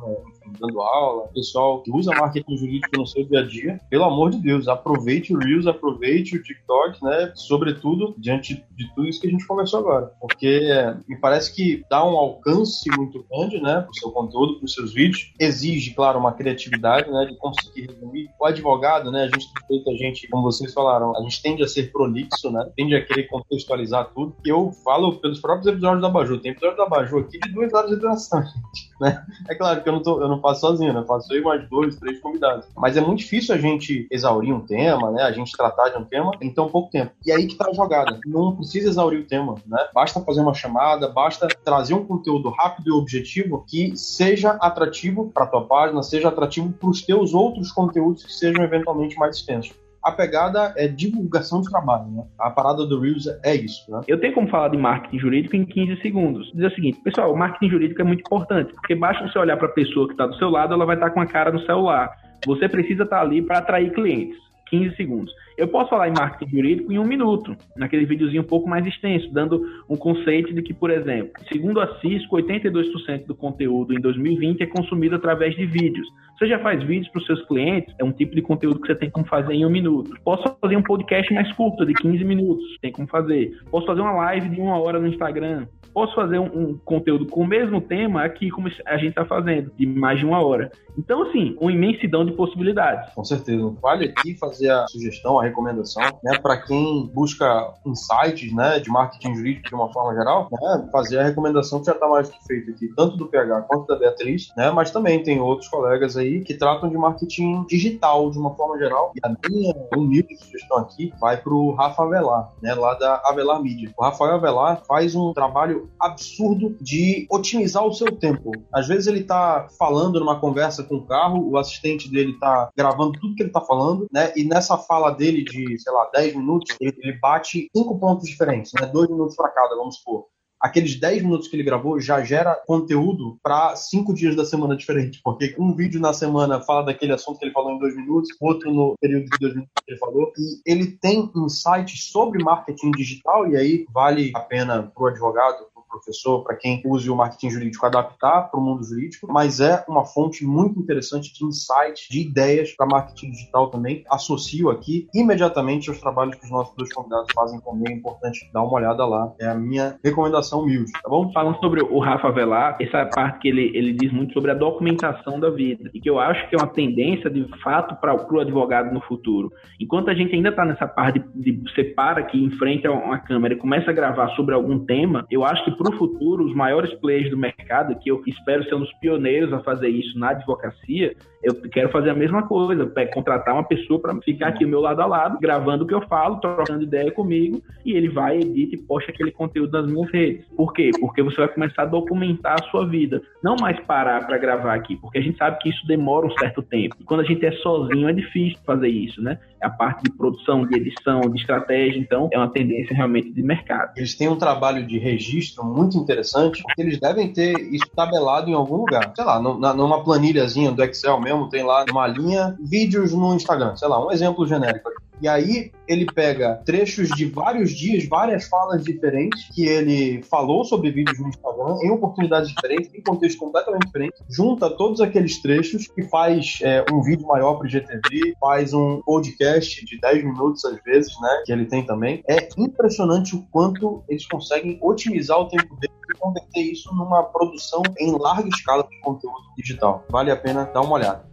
[0.59, 4.39] dando aula, pessoal que usa marketing jurídico no seu dia a dia, pelo amor de
[4.39, 7.31] Deus, aproveite o Reels, aproveite o TikTok, né?
[7.35, 10.11] Sobretudo diante de tudo isso que a gente conversou agora.
[10.19, 10.69] Porque
[11.07, 13.81] me parece que dá um alcance muito grande, né?
[13.81, 15.33] Pro seu conteúdo, para os seus vídeos.
[15.39, 17.25] Exige, claro, uma criatividade, né?
[17.25, 18.29] De conseguir resumir.
[18.39, 19.23] O advogado, né?
[19.23, 22.69] A gente a gente, como vocês falaram, a gente tende a ser prolixo, né?
[22.75, 24.35] Tende a querer contextualizar tudo.
[24.45, 26.39] E eu falo pelos próprios episódios da Baju.
[26.39, 28.86] Tem episódio da Baju aqui de duas horas de duração, gente.
[29.07, 29.23] Né?
[29.47, 31.01] É claro que eu não, tô, eu não faço sozinho, né?
[31.01, 32.65] Eu faço eu e mais dois, três convidados.
[32.75, 35.21] Mas é muito difícil a gente exaurir um tema, né?
[35.21, 37.11] A gente tratar de um tema em tão pouco tempo.
[37.25, 38.19] E aí que tá a jogada.
[38.25, 39.87] Não precisa exaurir o tema, né?
[39.93, 45.45] Basta fazer uma chamada, basta trazer um conteúdo rápido e objetivo que seja atrativo para
[45.45, 49.75] tua página, seja atrativo para os teus outros conteúdos que sejam eventualmente mais extensos
[50.07, 52.23] a pegada é divulgação de trabalho, né?
[52.39, 53.99] A parada do Reels é isso, né?
[54.07, 56.49] Eu tenho como falar de marketing jurídico em 15 segundos.
[56.53, 59.67] Dizer o seguinte, pessoal, o marketing jurídico é muito importante, porque basta você olhar para
[59.67, 61.59] a pessoa que está do seu lado, ela vai estar tá com a cara no
[61.65, 62.09] celular.
[62.45, 64.37] Você precisa estar tá ali para atrair clientes.
[64.69, 65.33] 15 segundos.
[65.57, 69.27] Eu posso falar em marketing jurídico em um minuto, naquele videozinho um pouco mais extenso,
[69.33, 74.61] dando um conceito de que, por exemplo, segundo a Cisco, 82% do conteúdo em 2020
[74.61, 76.07] é consumido através de vídeos.
[76.37, 78.93] Você já faz vídeos para os seus clientes, é um tipo de conteúdo que você
[78.93, 80.11] tem como fazer em um minuto.
[80.23, 83.57] Posso fazer um podcast mais curto, de 15 minutos, tem como fazer.
[83.71, 85.65] Posso fazer uma live de uma hora no Instagram.
[85.91, 89.71] Posso fazer um, um conteúdo com o mesmo tema aqui, como a gente está fazendo,
[89.75, 90.71] de mais de uma hora.
[90.95, 93.11] Então, assim, uma imensidão de possibilidades.
[93.15, 93.75] Com certeza.
[93.81, 99.35] Vale aqui fazer a sugestão, a recomendação, né, para quem busca insights, né, de marketing
[99.35, 102.71] jurídico de uma forma geral, né, fazer a recomendação que já está mais que feita
[102.71, 106.53] aqui, tanto do PH quanto da Beatriz, né, mas também tem outros colegas aí que
[106.53, 109.11] tratam de marketing digital de uma forma geral.
[109.15, 113.61] E a minha humilde sugestão aqui vai para o Rafa Avelar, né, lá da Avelar
[113.61, 113.91] Media.
[113.97, 118.51] O Rafael Avelar faz um trabalho absurdo de otimizar o seu tempo.
[118.73, 123.19] Às vezes ele está falando numa conversa com o carro, o assistente dele está gravando
[123.19, 124.31] tudo que ele está falando, né?
[124.35, 128.71] E nessa fala dele de, sei lá, 10 minutos, ele, ele bate cinco pontos diferentes,
[128.73, 128.85] né?
[128.87, 130.27] Dois minutos para cada, vamos supor
[130.59, 135.21] aqueles 10 minutos que ele gravou já gera conteúdo para cinco dias da semana diferente,
[135.23, 138.73] porque um vídeo na semana fala daquele assunto que ele falou em dois minutos, outro
[138.73, 143.47] no período de dois minutos que ele falou, e ele tem insights sobre marketing digital,
[143.47, 147.85] e aí vale a pena para o advogado professor, para quem use o marketing jurídico
[147.85, 152.71] adaptar para o mundo jurídico, mas é uma fonte muito interessante de insights, de ideias
[152.75, 154.03] para marketing digital também.
[154.09, 157.93] Associo aqui imediatamente aos trabalhos que os nossos dois convidados fazem também.
[157.93, 159.33] É importante dar uma olhada lá.
[159.39, 161.31] É a minha recomendação humilde, tá bom?
[161.31, 165.39] Falando sobre o Rafa Velar, essa parte que ele, ele diz muito sobre a documentação
[165.39, 168.93] da vida, e que eu acho que é uma tendência de fato para o advogado
[168.93, 169.51] no futuro.
[169.79, 173.17] Enquanto a gente ainda está nessa parte de, de você aqui em frente a uma
[173.17, 176.55] câmera e começa a gravar sobre algum tema, eu acho que para o futuro, os
[176.55, 180.29] maiores players do mercado, que eu espero ser um dos pioneiros a fazer isso na
[180.31, 181.15] advocacia,
[181.47, 185.01] eu quero fazer a mesma coisa, é contratar uma pessoa para ficar aqui meu lado
[185.01, 188.77] a lado, gravando o que eu falo, trocando ideia comigo, e ele vai, edita e
[188.77, 190.45] posta aquele conteúdo nas minhas redes.
[190.57, 190.91] Por quê?
[190.99, 193.21] Porque você vai começar a documentar a sua vida.
[193.41, 196.61] Não mais parar para gravar aqui, porque a gente sabe que isso demora um certo
[196.61, 196.95] tempo.
[196.99, 199.39] E quando a gente é sozinho, é difícil fazer isso, né?
[199.61, 203.41] É a parte de produção, de edição, de estratégia, então é uma tendência realmente de
[203.41, 203.93] mercado.
[203.95, 208.53] Eles têm um trabalho de registro muito interessante, porque eles devem ter isso tabelado em
[208.53, 209.13] algum lugar.
[209.15, 213.87] Sei lá, numa planilhazinha do Excel mesmo, tem lá uma linha vídeos no Instagram, sei
[213.87, 214.89] lá, um exemplo genérico.
[215.21, 220.91] E aí ele pega trechos de vários dias, várias falas diferentes que ele falou sobre
[220.91, 226.03] vídeos no Instagram, em oportunidades diferentes, em contextos completamente diferentes, junta todos aqueles trechos e
[226.03, 230.81] faz é, um vídeo maior para o GTV, faz um podcast de 10 minutos às
[230.83, 232.23] vezes, né, que ele tem também.
[232.29, 237.81] É impressionante o quanto eles conseguem otimizar o tempo dele e converter isso numa produção
[237.99, 240.05] em larga escala de conteúdo digital.
[240.09, 241.25] Vale a pena dar uma olhada.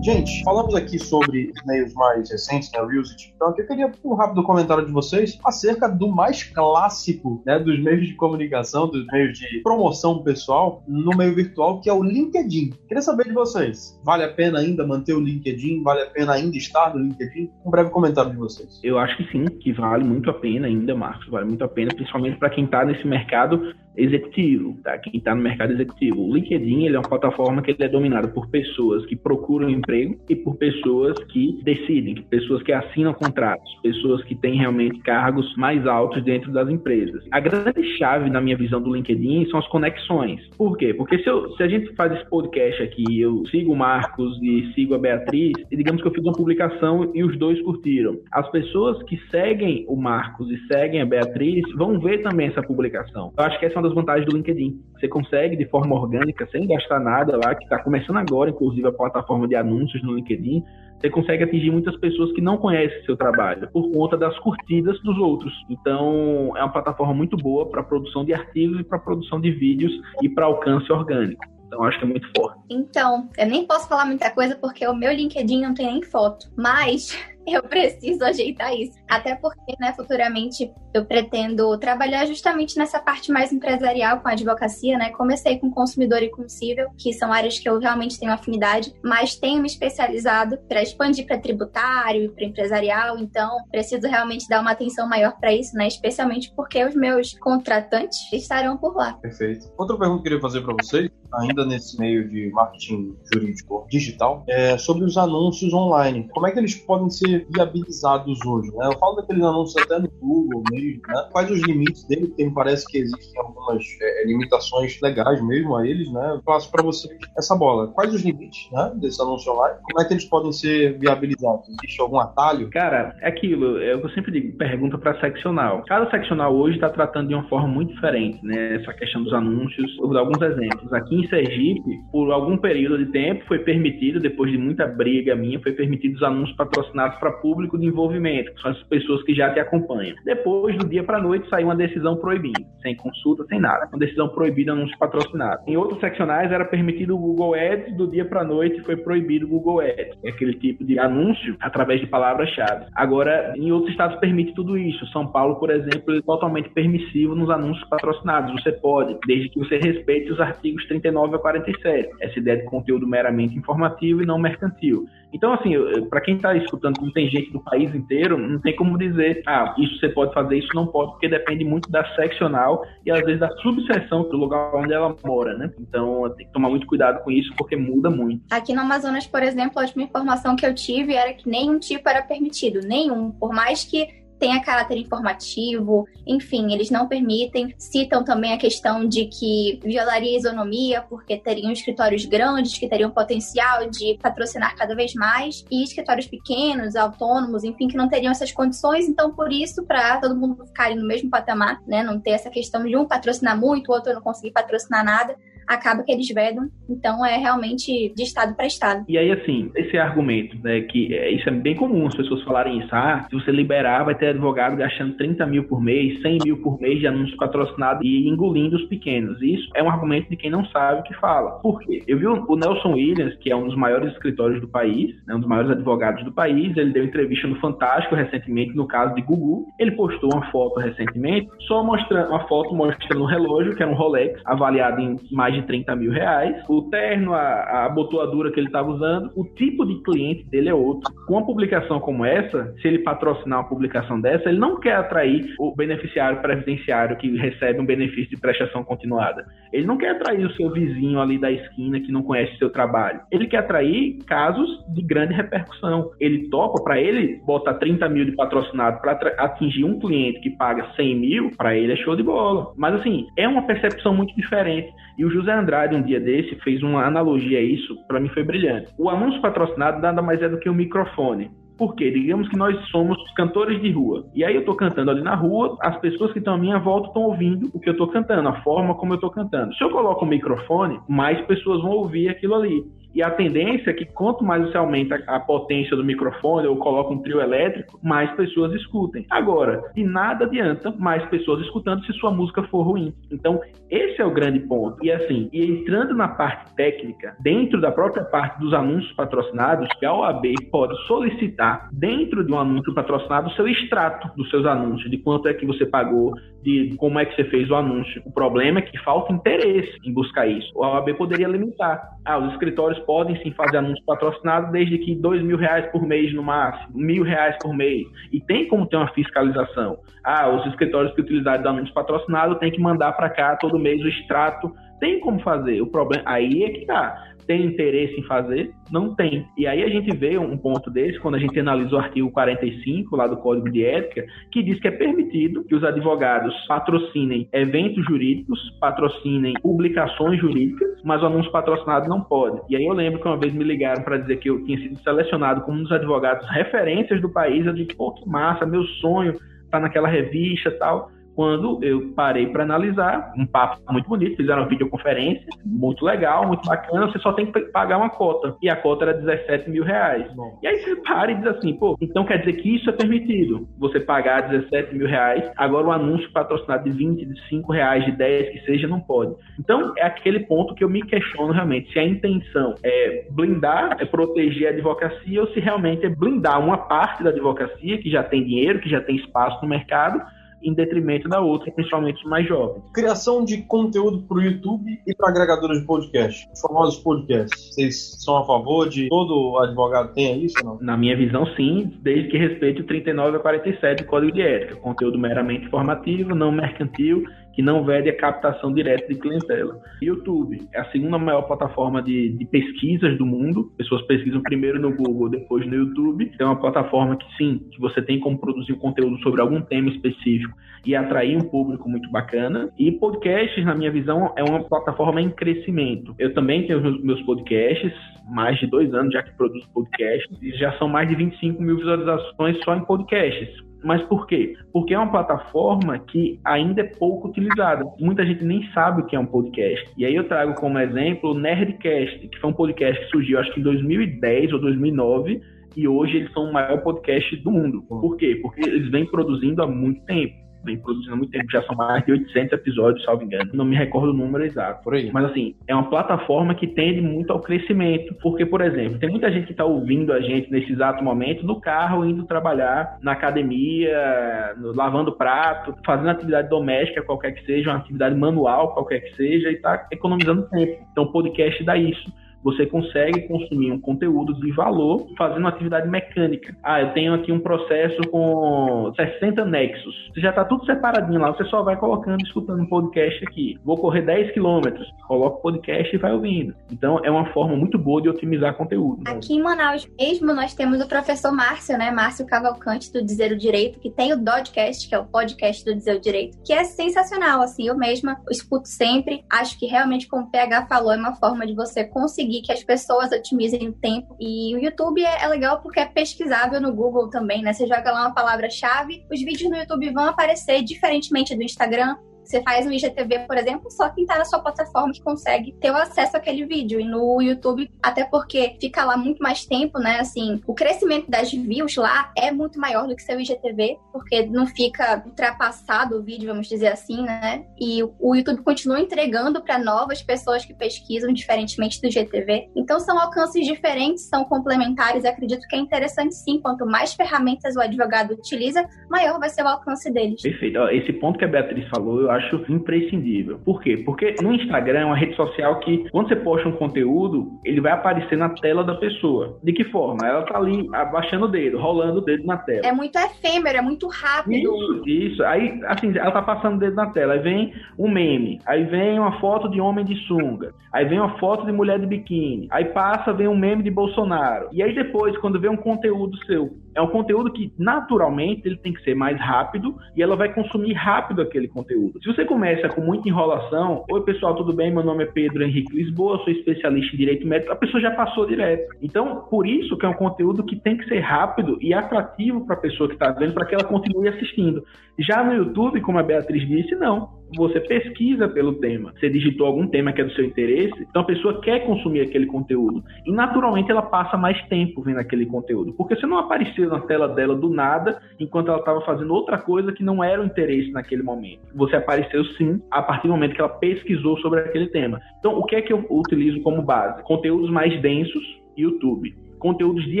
[0.04, 3.58] Gente, falamos aqui sobre os meios mais recentes, né, Reels e TikTok.
[3.58, 8.12] Eu queria um rápido comentário de vocês acerca do mais clássico né, dos meios de
[8.12, 12.74] comunicação, dos meios de promoção pessoal no meio virtual, que é o LinkedIn.
[12.86, 13.98] Queria saber de vocês.
[14.04, 15.82] Vale a pena ainda manter o LinkedIn?
[15.82, 17.50] Vale a pena ainda estar no LinkedIn?
[17.64, 18.78] Um breve comentário de vocês.
[18.84, 21.26] Eu acho que sim, que vale muito a pena ainda, Marcos.
[21.28, 24.98] Vale muito a pena, principalmente para quem está nesse mercado executivo, tá?
[24.98, 26.22] Quem está no mercado executivo.
[26.22, 30.16] O LinkedIn ele é uma plataforma que ele é dominada por pessoas que procuram emprego
[30.28, 35.86] e por pessoas que decidem, pessoas que assinam contratos, pessoas que têm realmente cargos mais
[35.86, 37.24] altos dentro das empresas.
[37.30, 40.40] A grande chave na minha visão do LinkedIn são as conexões.
[40.56, 40.92] Por quê?
[40.94, 44.72] Porque se, eu, se a gente faz esse podcast aqui, eu sigo o Marcos e
[44.74, 48.18] sigo a Beatriz, e digamos que eu fiz uma publicação e os dois curtiram.
[48.32, 53.32] As pessoas que seguem o Marcos e seguem a Beatriz vão ver também essa publicação.
[53.36, 54.80] Eu acho que essa é uma das vantagens do LinkedIn.
[54.98, 58.92] Você consegue, de forma orgânica, sem gastar nada lá, que está começando agora, inclusive, a
[58.92, 60.64] plataforma de anúncios no LinkedIn,
[61.00, 65.18] você consegue atingir muitas pessoas que não conhecem seu trabalho por conta das curtidas dos
[65.18, 65.52] outros.
[65.68, 69.92] Então, é uma plataforma muito boa para produção de artigos e para produção de vídeos
[70.22, 71.44] e para alcance orgânico.
[71.66, 72.58] Então, acho que é muito forte.
[72.70, 76.46] Então, eu nem posso falar muita coisa porque o meu LinkedIn não tem nem foto.
[76.56, 78.98] Mas eu preciso ajeitar isso.
[79.08, 84.96] Até porque, né, futuramente eu pretendo trabalhar justamente nessa parte mais empresarial com a advocacia,
[84.96, 85.10] né?
[85.10, 89.34] Comecei com consumidor e com civil, que são áreas que eu realmente tenho afinidade, mas
[89.34, 94.70] tenho me especializado para expandir para tributário e para empresarial, então preciso realmente dar uma
[94.70, 95.86] atenção maior para isso, né?
[95.88, 99.14] Especialmente porque os meus contratantes estarão por lá.
[99.14, 99.72] Perfeito.
[99.76, 104.44] Outra pergunta que eu queria fazer para vocês, ainda nesse meio de marketing jurídico digital,
[104.48, 106.28] é sobre os anúncios online.
[106.32, 108.70] Como é que eles podem ser viabilizados hoje?
[108.74, 108.86] Né?
[108.86, 111.28] Eu falo daqueles anúncios até no Google mesmo, né?
[111.32, 112.28] Quais os limites dele?
[112.28, 116.32] Porque me parece que existem algumas é, limitações legais mesmo a eles, né?
[116.34, 117.88] Eu passo para você essa bola.
[117.88, 119.78] Quais os limites né, desse anúncio online?
[119.82, 121.68] Como é que eles podem ser viabilizados?
[121.68, 122.70] Existe algum atalho?
[122.70, 125.82] Cara, é aquilo, é eu sempre digo, pergunta para seccional.
[125.86, 128.76] Cada seccional hoje está tratando de uma forma muito diferente, né?
[128.76, 129.90] Essa questão dos anúncios.
[129.98, 130.92] Eu vou dar alguns exemplos.
[130.92, 135.60] Aqui em Sergipe, por algum período de tempo, foi permitido, depois de muita briga minha,
[135.60, 139.50] foi permitido os anúncios patrocinados para público de envolvimento, que são as pessoas que já
[139.50, 140.14] te acompanham.
[140.26, 143.88] Depois, do dia para noite, saiu uma decisão proibindo, sem consulta, sem nada.
[143.90, 145.62] Uma decisão proibida anúncio patrocinado.
[145.66, 149.48] Em outros seccionais era permitido o Google Ads, do dia para noite foi proibido o
[149.48, 150.18] Google Ads.
[150.22, 152.86] É aquele tipo de anúncio através de palavras-chave.
[152.94, 155.06] Agora, em outros estados permite tudo isso.
[155.06, 158.52] São Paulo, por exemplo, é totalmente permissivo nos anúncios patrocinados.
[158.62, 162.10] Você pode, desde que você respeite os artigos 39 a 47.
[162.20, 165.06] Essa ideia de conteúdo meramente informativo e não mercantil.
[165.34, 165.74] Então, assim,
[166.08, 169.74] para quem está escutando, como tem gente do país inteiro, não tem como dizer, ah,
[169.76, 173.40] isso você pode fazer, isso não pode, porque depende muito da seccional e às vezes
[173.40, 175.72] da subseção do lugar onde ela mora, né?
[175.80, 178.44] Então, tem que tomar muito cuidado com isso, porque muda muito.
[178.48, 182.08] Aqui no Amazonas, por exemplo, a última informação que eu tive era que nenhum tipo
[182.08, 183.32] era permitido, nenhum.
[183.32, 187.74] Por mais que tenha caráter informativo, enfim, eles não permitem.
[187.78, 193.10] Citam também a questão de que violaria a isonomia, porque teriam escritórios grandes que teriam
[193.10, 198.52] potencial de patrocinar cada vez mais, e escritórios pequenos, autônomos, enfim, que não teriam essas
[198.52, 199.08] condições.
[199.08, 202.84] Então, por isso, para todo mundo ficar no mesmo patamar, né, não ter essa questão
[202.84, 206.68] de um patrocinar muito, o outro não conseguir patrocinar nada, acaba que eles vedam.
[206.88, 209.04] Então é realmente de estado para estado.
[209.08, 212.78] E aí, assim, esse argumento, né, que é, isso é bem comum as pessoas falarem
[212.78, 212.88] isso.
[212.92, 216.80] Ah, se você liberar, vai ter advogado gastando 30 mil por mês, 100 mil por
[216.80, 219.40] mês de anúncios patrocinados e engolindo os pequenos.
[219.42, 221.52] Isso é um argumento de quem não sabe o que fala.
[221.60, 222.02] Por quê?
[222.06, 225.40] Eu vi o Nelson Williams, que é um dos maiores escritórios do país, né, um
[225.40, 229.66] dos maiores advogados do país, ele deu entrevista no Fantástico recentemente, no caso de Gugu.
[229.78, 233.94] Ele postou uma foto recentemente, só mostrando uma foto mostrando um relógio, que era um
[233.94, 236.62] Rolex, avaliado em mais de 30 mil reais.
[236.68, 240.74] O terno, a, a botoadura que ele estava usando, o tipo de cliente dele é
[240.74, 241.12] outro.
[241.26, 245.54] Com uma publicação como essa, se ele patrocinar uma publicação dessa, ele não quer atrair
[245.58, 249.44] o beneficiário previdenciário que recebe um benefício de prestação continuada.
[249.72, 253.20] Ele não quer atrair o seu vizinho ali da esquina que não conhece seu trabalho.
[253.30, 256.10] Ele quer atrair casos de grande repercussão.
[256.20, 260.86] Ele topa para ele botar 30 mil de patrocinado para atingir um cliente que paga
[260.96, 262.72] 100 mil, para ele é show de bola.
[262.76, 264.92] Mas assim, é uma percepção muito diferente.
[265.18, 268.42] E o José Andrade, um dia desse, fez uma analogia a isso, para mim foi
[268.42, 268.88] brilhante.
[268.96, 271.50] O anúncio patrocinado nada mais é do que um microfone.
[271.76, 272.10] Por quê?
[272.10, 274.24] Digamos que nós somos cantores de rua.
[274.34, 277.08] E aí eu tô cantando ali na rua, as pessoas que estão à minha volta
[277.08, 279.74] estão ouvindo o que eu tô cantando, a forma como eu tô cantando.
[279.74, 282.84] Se eu coloco o microfone, mais pessoas vão ouvir aquilo ali.
[283.14, 287.12] E a tendência é que quanto mais você aumenta a potência do microfone ou coloca
[287.12, 289.24] um trio elétrico, mais pessoas escutem.
[289.30, 293.14] Agora, de nada adianta mais pessoas escutando se sua música for ruim.
[293.30, 295.04] Então, esse é o grande ponto.
[295.04, 300.12] E assim, e entrando na parte técnica, dentro da própria parte dos anúncios patrocinados, a
[300.12, 305.18] OAB pode solicitar dentro de um anúncio patrocinado o seu extrato dos seus anúncios, de
[305.18, 306.34] quanto é que você pagou,
[306.64, 308.22] de como é que você fez o anúncio.
[308.24, 310.82] O problema é que falta interesse em buscar isso.
[310.82, 312.02] A OAB poderia limitar.
[312.24, 316.32] Ah, os escritórios podem sim fazer anúncio patrocinado desde que dois mil reais por mês
[316.34, 318.06] no máximo, mil reais por mês.
[318.32, 319.98] E tem como ter uma fiscalização.
[320.24, 324.08] Ah, os escritórios que utilizarem anúncio patrocinado têm que mandar para cá todo mês o
[324.08, 324.72] extrato.
[324.98, 325.82] Tem como fazer.
[325.82, 328.72] O problema aí é que tá tem interesse em fazer?
[328.90, 329.46] Não tem.
[329.56, 333.16] E aí a gente vê um ponto desse quando a gente analisa o artigo 45
[333.16, 338.04] lá do Código de Ética, que diz que é permitido que os advogados patrocinem eventos
[338.04, 342.60] jurídicos, patrocinem publicações jurídicas, mas o anúncio patrocinado não pode.
[342.68, 344.98] E aí eu lembro que uma vez me ligaram para dizer que eu tinha sido
[345.00, 347.66] selecionado como um dos advogados referências do país.
[347.66, 349.34] Eu disse, pô, que massa, meu sonho
[349.70, 354.68] tá naquela revista tal quando eu parei para analisar, um papo muito bonito, fizeram uma
[354.68, 358.56] videoconferência, muito legal, muito bacana, você só tem que pagar uma cota.
[358.62, 360.32] E a cota era 17 mil reais.
[360.34, 360.58] Bom.
[360.62, 363.68] E aí você para e diz assim, pô, então quer dizer que isso é permitido.
[363.78, 368.12] Você pagar 17 mil reais, agora o anúncio patrocinado de 20, de 5 reais, de
[368.12, 369.34] 10, que seja, não pode.
[369.58, 374.04] Então é aquele ponto que eu me questiono realmente, se a intenção é blindar, é
[374.04, 378.44] proteger a advocacia, ou se realmente é blindar uma parte da advocacia que já tem
[378.44, 380.20] dinheiro, que já tem espaço no mercado,
[380.64, 382.82] em detrimento da outra, principalmente mais jovens.
[382.92, 387.74] Criação de conteúdo para o YouTube e para agregadores de podcast, os famosos podcasts.
[387.74, 390.78] Vocês são a favor de todo advogado tenha isso não?
[390.80, 394.76] Na minha visão, sim, desde que respeite o 39 a 47 do Código de Ética,
[394.76, 397.24] conteúdo meramente informativo, não mercantil
[397.54, 399.80] que não vede a captação direta de clientela.
[400.02, 403.72] YouTube é a segunda maior plataforma de, de, pesquisas do mundo.
[403.76, 406.32] Pessoas pesquisam primeiro no Google, depois no YouTube.
[406.38, 409.88] É uma plataforma que sim, que você tem como produzir um conteúdo sobre algum tema
[409.90, 412.70] específico e atrair um público muito bacana.
[412.78, 416.14] E podcasts, na minha visão, é uma plataforma em crescimento.
[416.18, 417.92] Eu também tenho meus podcasts,
[418.28, 421.76] mais de dois anos já que produzo podcasts, e já são mais de 25 mil
[421.76, 424.56] visualizações só em podcasts mas por quê?
[424.72, 427.84] Porque é uma plataforma que ainda é pouco utilizada.
[428.00, 429.88] Muita gente nem sabe o que é um podcast.
[429.96, 433.52] E aí eu trago como exemplo o Nerdcast, que foi um podcast que surgiu acho
[433.52, 435.40] que em 2010 ou 2009
[435.76, 437.82] e hoje eles são o maior podcast do mundo.
[437.82, 438.38] Por quê?
[438.40, 442.04] Porque eles vêm produzindo há muito tempo vem produzindo há muito tempo, já são mais
[442.04, 443.50] de 800 episódios, salvo engano.
[443.52, 444.82] Não me recordo o número exato.
[444.82, 445.10] Por aí.
[445.12, 449.30] Mas assim, é uma plataforma que tende muito ao crescimento, porque, por exemplo, tem muita
[449.30, 454.54] gente que está ouvindo a gente nesse exato momento no carro, indo trabalhar, na academia,
[454.56, 459.50] no, lavando prato, fazendo atividade doméstica, qualquer que seja, uma atividade manual, qualquer que seja,
[459.50, 460.86] e está economizando tempo.
[460.90, 462.12] Então, o podcast dá isso
[462.44, 466.54] você consegue consumir um conteúdo de valor fazendo atividade mecânica.
[466.62, 469.94] Ah, eu tenho aqui um processo com 60 nexos.
[470.12, 473.58] Você já está tudo separadinho lá, você só vai colocando, escutando um podcast aqui.
[473.64, 476.54] Vou correr 10 quilômetros, coloca o podcast e vai ouvindo.
[476.70, 479.02] Então, é uma forma muito boa de otimizar conteúdo.
[479.06, 481.90] Aqui em Manaus mesmo, nós temos o professor Márcio, né?
[481.90, 485.74] Márcio Cavalcante, do Dizer o Direito, que tem o Dodcast, que é o podcast do
[485.74, 489.24] Dizer o Direito, que é sensacional, assim, eu mesma escuto sempre.
[489.30, 492.52] Acho que realmente, como o PH falou, é uma forma de você conseguir conseguir que
[492.52, 494.16] as pessoas otimizem o tempo.
[494.18, 497.52] E o YouTube é, é legal porque é pesquisável no Google também, né?
[497.52, 501.96] Você joga lá uma palavra-chave, os vídeos no YouTube vão aparecer diferentemente do Instagram.
[502.24, 505.70] Você faz um IGTV, por exemplo, só quem tá na sua plataforma que consegue ter
[505.70, 506.80] o acesso àquele vídeo.
[506.80, 510.00] E no YouTube, até porque fica lá muito mais tempo, né?
[510.00, 514.46] Assim, o crescimento das views lá é muito maior do que seu IGTV, porque não
[514.46, 517.44] fica ultrapassado o vídeo, vamos dizer assim, né?
[517.60, 522.50] E o YouTube continua entregando para novas pessoas que pesquisam, diferentemente do IGTV.
[522.56, 525.04] Então são alcances diferentes, são complementares.
[525.04, 526.40] Acredito que é interessante sim.
[526.40, 530.22] Quanto mais ferramentas o advogado utiliza, maior vai ser o alcance deles.
[530.22, 530.58] Perfeito.
[530.70, 533.38] Esse ponto que a Beatriz falou, eu acho imprescindível.
[533.44, 533.82] Por quê?
[533.84, 537.72] Porque no Instagram é uma rede social que, quando você posta um conteúdo, ele vai
[537.72, 539.38] aparecer na tela da pessoa.
[539.42, 540.06] De que forma?
[540.06, 542.66] Ela tá ali abaixando o dedo, rolando o dedo na tela.
[542.66, 544.34] É muito efêmero, é muito rápido.
[544.34, 545.24] Isso, isso.
[545.24, 547.14] Aí, assim, ela tá passando o dedo na tela.
[547.14, 548.40] Aí vem um meme.
[548.46, 550.52] Aí vem uma foto de homem de sunga.
[550.72, 552.48] Aí vem uma foto de mulher de biquíni.
[552.50, 554.48] Aí passa, vem um meme de Bolsonaro.
[554.52, 558.72] E aí depois, quando vem um conteúdo seu, é um conteúdo que naturalmente ele tem
[558.72, 562.00] que ser mais rápido e ela vai consumir rápido aquele conteúdo.
[562.02, 564.72] Se você começa com muita enrolação, oi pessoal, tudo bem?
[564.72, 568.26] Meu nome é Pedro Henrique Lisboa, sou especialista em direito médico, a pessoa já passou
[568.26, 568.74] direto.
[568.82, 572.56] Então, por isso que é um conteúdo que tem que ser rápido e atrativo para
[572.56, 574.64] a pessoa que está vendo, para que ela continue assistindo.
[574.98, 578.92] Já no YouTube, como a Beatriz disse, não você pesquisa pelo tema.
[578.98, 582.26] Você digitou algum tema que é do seu interesse, então a pessoa quer consumir aquele
[582.26, 582.82] conteúdo.
[583.04, 585.72] E naturalmente ela passa mais tempo vendo aquele conteúdo.
[585.72, 589.72] Porque você não apareceu na tela dela do nada enquanto ela estava fazendo outra coisa
[589.72, 591.40] que não era o interesse naquele momento.
[591.54, 595.00] Você apareceu sim a partir do momento que ela pesquisou sobre aquele tema.
[595.18, 597.02] Então, o que é que eu utilizo como base?
[597.02, 598.22] Conteúdos mais densos,
[598.56, 599.14] YouTube
[599.44, 600.00] conteúdos de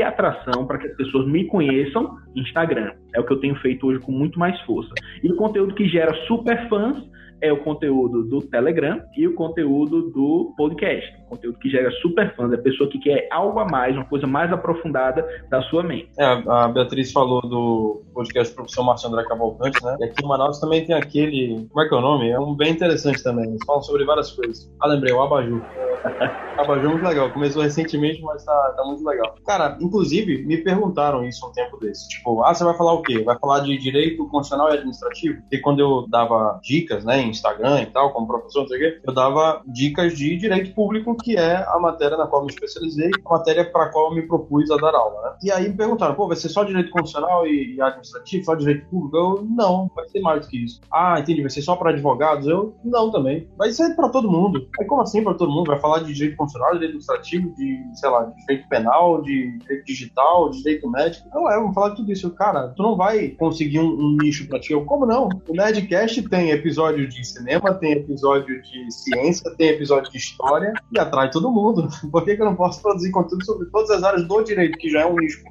[0.00, 2.92] atração para que as pessoas me conheçam, Instagram.
[3.14, 4.88] É o que eu tenho feito hoje com muito mais força.
[5.22, 6.96] E conteúdo que gera super fãs
[7.44, 11.14] é o conteúdo do Telegram e o conteúdo do podcast.
[11.34, 14.26] Conteúdo que gera super fãs, é a pessoa que quer algo a mais, uma coisa
[14.26, 16.10] mais aprofundada da sua mente.
[16.18, 19.96] É, a Beatriz falou do podcast do professor Marcelo André Cavalcante, né?
[20.00, 21.66] E aqui em Manaus também tem aquele.
[21.68, 22.30] Como é que é o nome?
[22.30, 23.46] É um bem interessante também.
[23.46, 24.70] Eles falam sobre várias coisas.
[24.80, 25.60] Ah, lembrei, o Abajur.
[26.56, 27.30] Abajur é muito legal.
[27.30, 29.34] Começou recentemente, mas tá, tá muito legal.
[29.44, 32.08] Cara, inclusive, me perguntaram isso um tempo desse.
[32.08, 33.22] Tipo, ah, você vai falar o quê?
[33.22, 35.40] Vai falar de direito constitucional e administrativo?
[35.42, 38.80] Porque quando eu dava dicas, né, em Instagram e tal, como professor, não sei o
[38.80, 42.52] quê, eu dava dicas de direito público, que é a matéria na qual eu me
[42.52, 45.36] especializei, a matéria para a qual eu me propus a dar aula, né?
[45.42, 48.86] E aí me perguntaram, pô, vai ser só direito constitucional e, e administrativo, só direito
[48.88, 49.16] público?
[49.16, 50.80] Eu, não, vai ser mais do que isso.
[50.92, 52.46] Ah, entendi, vai ser só para advogados?
[52.46, 53.48] Eu, não também.
[53.56, 54.68] Vai ser para todo mundo.
[54.78, 55.68] Aí como assim para todo mundo?
[55.68, 59.84] Vai falar de direito constitucional, direito administrativo, de, sei lá, de direito penal, de direito
[59.86, 61.28] digital, de direito médico?
[61.32, 62.30] Não, é, vamos falar de tudo isso.
[62.32, 64.72] Cara, tu não vai conseguir um, um nicho para ti.
[64.72, 65.28] Eu, como não?
[65.48, 70.98] O Nerdcast tem episódio de cinema, tem episódio de ciência, tem episódio de história e
[71.14, 71.88] atrai todo mundo.
[72.10, 74.90] Por que, que eu não posso produzir conteúdo sobre todas as áreas do direito, que
[74.90, 75.42] já é um nicho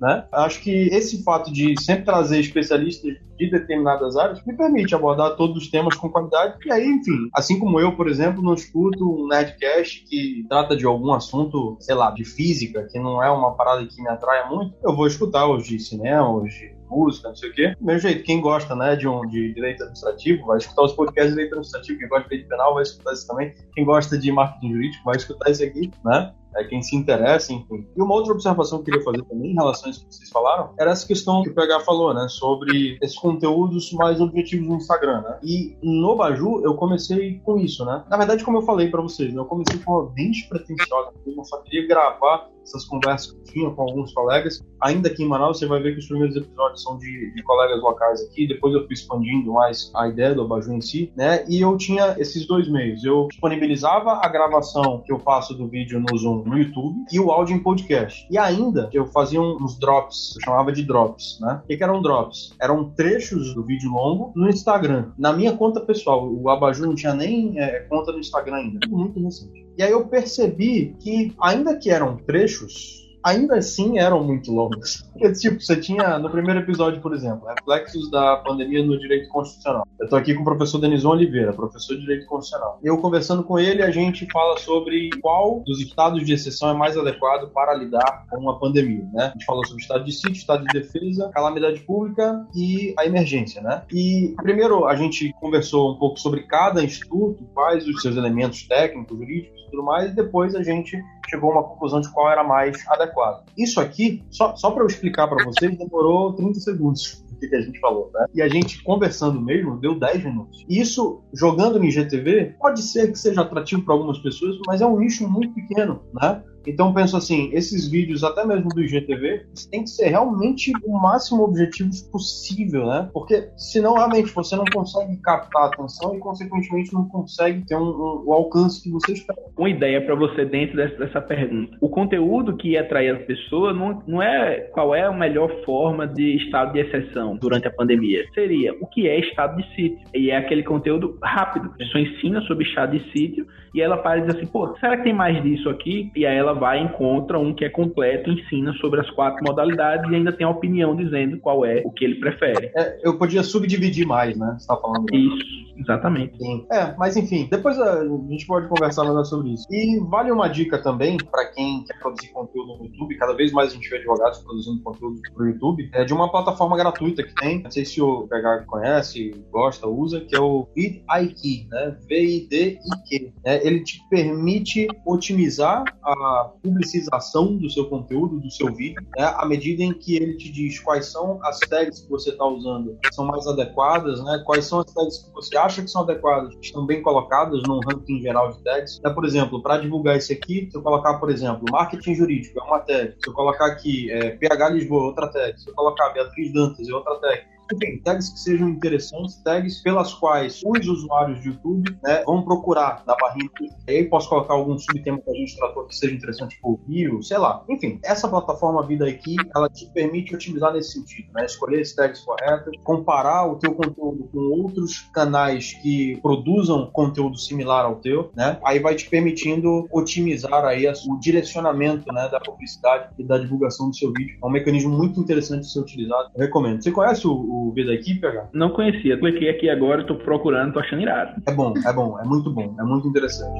[0.00, 0.26] né?
[0.32, 5.62] Acho que esse fato de sempre trazer especialistas de determinadas áreas me permite abordar todos
[5.62, 6.58] os temas com qualidade.
[6.66, 10.84] E aí, enfim, assim como eu, por exemplo, não escuto um Nerdcast que trata de
[10.84, 14.74] algum assunto, sei lá, de física, que não é uma parada que me atraia muito,
[14.82, 17.74] eu vou escutar os de cinema, os de música, não sei o quê.
[17.80, 21.30] Do mesmo jeito, quem gosta né, de, um, de direito administrativo vai escutar os podcasts
[21.30, 24.30] de direito administrativo, quem gosta de direito penal vai escutar isso também, quem gosta de
[24.32, 26.34] marketing jurídico vai escutar isso aqui, né?
[26.54, 27.86] É, quem se interessa, enfim.
[27.96, 30.28] E uma outra observação que eu queria fazer também em relação a isso que vocês
[30.28, 32.26] falaram era essa questão que o PH falou, né?
[32.28, 35.38] Sobre esses conteúdos mais objetivos no Instagram, né?
[35.42, 38.04] E no Baju eu comecei com isso, né?
[38.08, 41.44] Na verdade, como eu falei para vocês, né, eu comecei com uma bem despretensiosa, eu
[41.44, 44.62] só queria gravar essas conversas que eu tinha com alguns colegas.
[44.80, 47.80] Ainda aqui em Manaus, você vai ver que os primeiros episódios são de, de colegas
[47.80, 51.44] locais aqui, depois eu fui expandindo mais a ideia do Abaju em si, né?
[51.48, 53.04] E eu tinha esses dois meios.
[53.04, 57.30] Eu disponibilizava a gravação que eu faço do vídeo no Zoom no YouTube e o
[57.30, 58.26] áudio em podcast.
[58.30, 61.60] E ainda eu fazia uns drops, eu chamava de drops, né?
[61.64, 62.54] O que, que eram drops?
[62.60, 65.12] Eram trechos do vídeo longo no Instagram.
[65.18, 69.22] Na minha conta pessoal, o Abaju não tinha nem é, conta no Instagram ainda, muito
[69.22, 69.61] recente.
[69.76, 75.02] E aí eu percebi que, ainda que eram trechos, ainda assim eram muito longos.
[75.12, 79.86] Porque, tipo, você tinha no primeiro episódio, por exemplo, reflexos da pandemia no direito constitucional.
[80.00, 82.80] Eu tô aqui com o professor Denison Oliveira, professor de direito constitucional.
[82.82, 86.96] Eu conversando com ele, a gente fala sobre qual dos estados de exceção é mais
[86.96, 89.26] adequado para lidar com uma pandemia, né?
[89.26, 93.62] A gente falou sobre estado de sítio, estado de defesa, calamidade pública e a emergência,
[93.62, 93.82] né?
[93.92, 99.16] E primeiro a gente conversou um pouco sobre cada instituto, quais os seus elementos técnicos,
[99.16, 102.86] jurídicos tudo mais, e depois a gente chegou a uma conclusão de qual era mais
[102.88, 103.44] adequado.
[103.56, 107.60] Isso aqui, só, só para eu explicar para vocês, demorou 30 segundos o que, a
[107.60, 108.26] gente falou, né?
[108.34, 110.64] E a gente conversando mesmo deu 10 minutos.
[110.68, 114.98] Isso, jogando no IGTV, pode ser que seja atrativo para algumas pessoas, mas é um
[114.98, 116.40] nicho muito pequeno, né?
[116.66, 121.42] Então penso assim, esses vídeos, até mesmo do IGTV, tem que ser realmente o máximo
[121.42, 123.08] objetivos possível, né?
[123.12, 127.82] Porque senão realmente você não consegue captar a atenção e consequentemente não consegue ter um,
[127.82, 129.40] um, o alcance que você espera.
[129.56, 131.76] Uma ideia para você dentro dessa, pergunta.
[131.80, 136.06] O conteúdo que ia atrair as pessoas não, não é qual é a melhor forma
[136.06, 138.24] de estado de exceção durante a pandemia.
[138.34, 139.98] Seria o que é estado de sítio.
[140.14, 141.66] E é aquele conteúdo rápido.
[141.66, 144.96] A pessoa ensina sobre estado de sítio e ela para e diz assim, pô, será
[144.96, 146.10] que tem mais disso aqui?
[146.14, 149.42] E aí ela ela vai e encontra um que é completo, ensina sobre as quatro
[149.44, 152.70] modalidades e ainda tem a opinião dizendo qual é o que ele prefere.
[152.76, 154.56] É, eu podia subdividir mais, né?
[154.58, 155.06] Você tá falando.
[155.12, 155.71] Isso.
[155.76, 156.36] Exatamente.
[156.38, 156.66] Sim.
[156.70, 159.66] É, mas enfim, depois a gente pode conversar mais sobre isso.
[159.70, 163.70] E vale uma dica também para quem quer produzir conteúdo no YouTube, cada vez mais
[163.70, 167.62] a gente vê advogados produzindo conteúdo pro YouTube, é de uma plataforma gratuita que tem,
[167.62, 171.96] não sei se o PH conhece, gosta, usa, que é o vidIQ, né?
[172.08, 173.32] V-I-D-I-Q.
[173.44, 179.34] É, ele te permite otimizar a publicização do seu conteúdo, do seu vídeo, né?
[179.36, 182.98] à medida em que ele te diz quais são as tags que você está usando
[183.02, 184.42] que são mais adequadas, né?
[184.44, 188.20] quais são as tags que você acha que são adequadas, estão bem colocadas num ranking
[188.20, 189.00] geral de tags.
[189.02, 189.10] Né?
[189.10, 192.80] Por exemplo, para divulgar esse aqui, se eu colocar, por exemplo, marketing jurídico, é uma
[192.80, 193.14] tag.
[193.22, 195.58] Se eu colocar aqui é, PH Lisboa, outra tag.
[195.60, 200.12] Se eu colocar Beatriz Dantas, é outra tag enfim, tags que sejam interessantes, tags pelas
[200.14, 203.50] quais os usuários de YouTube né, vão procurar na barrinha.
[203.88, 207.38] Aí posso colocar algum subtema que a gente tratou que seja interessante, tipo Rio, sei
[207.38, 207.64] lá.
[207.68, 211.44] Enfim, essa plataforma Vida aqui, ela te permite otimizar nesse sentido, né?
[211.44, 217.84] Escolher esses tags corretos, comparar o teu conteúdo com outros canais que produzam conteúdo similar
[217.84, 218.58] ao teu, né?
[218.64, 223.96] Aí vai te permitindo otimizar aí o direcionamento, né, da publicidade e da divulgação do
[223.96, 224.36] seu vídeo.
[224.42, 226.30] É um mecanismo muito interessante de ser utilizado.
[226.34, 226.82] Eu recomendo.
[226.82, 227.32] Você conhece o,
[227.68, 228.48] o V da equipe, PH?
[228.52, 229.16] Não conhecia.
[229.18, 231.40] Cliquei aqui agora, tô procurando, tô achando irado.
[231.46, 233.58] É bom, é bom, é muito bom, é muito interessante.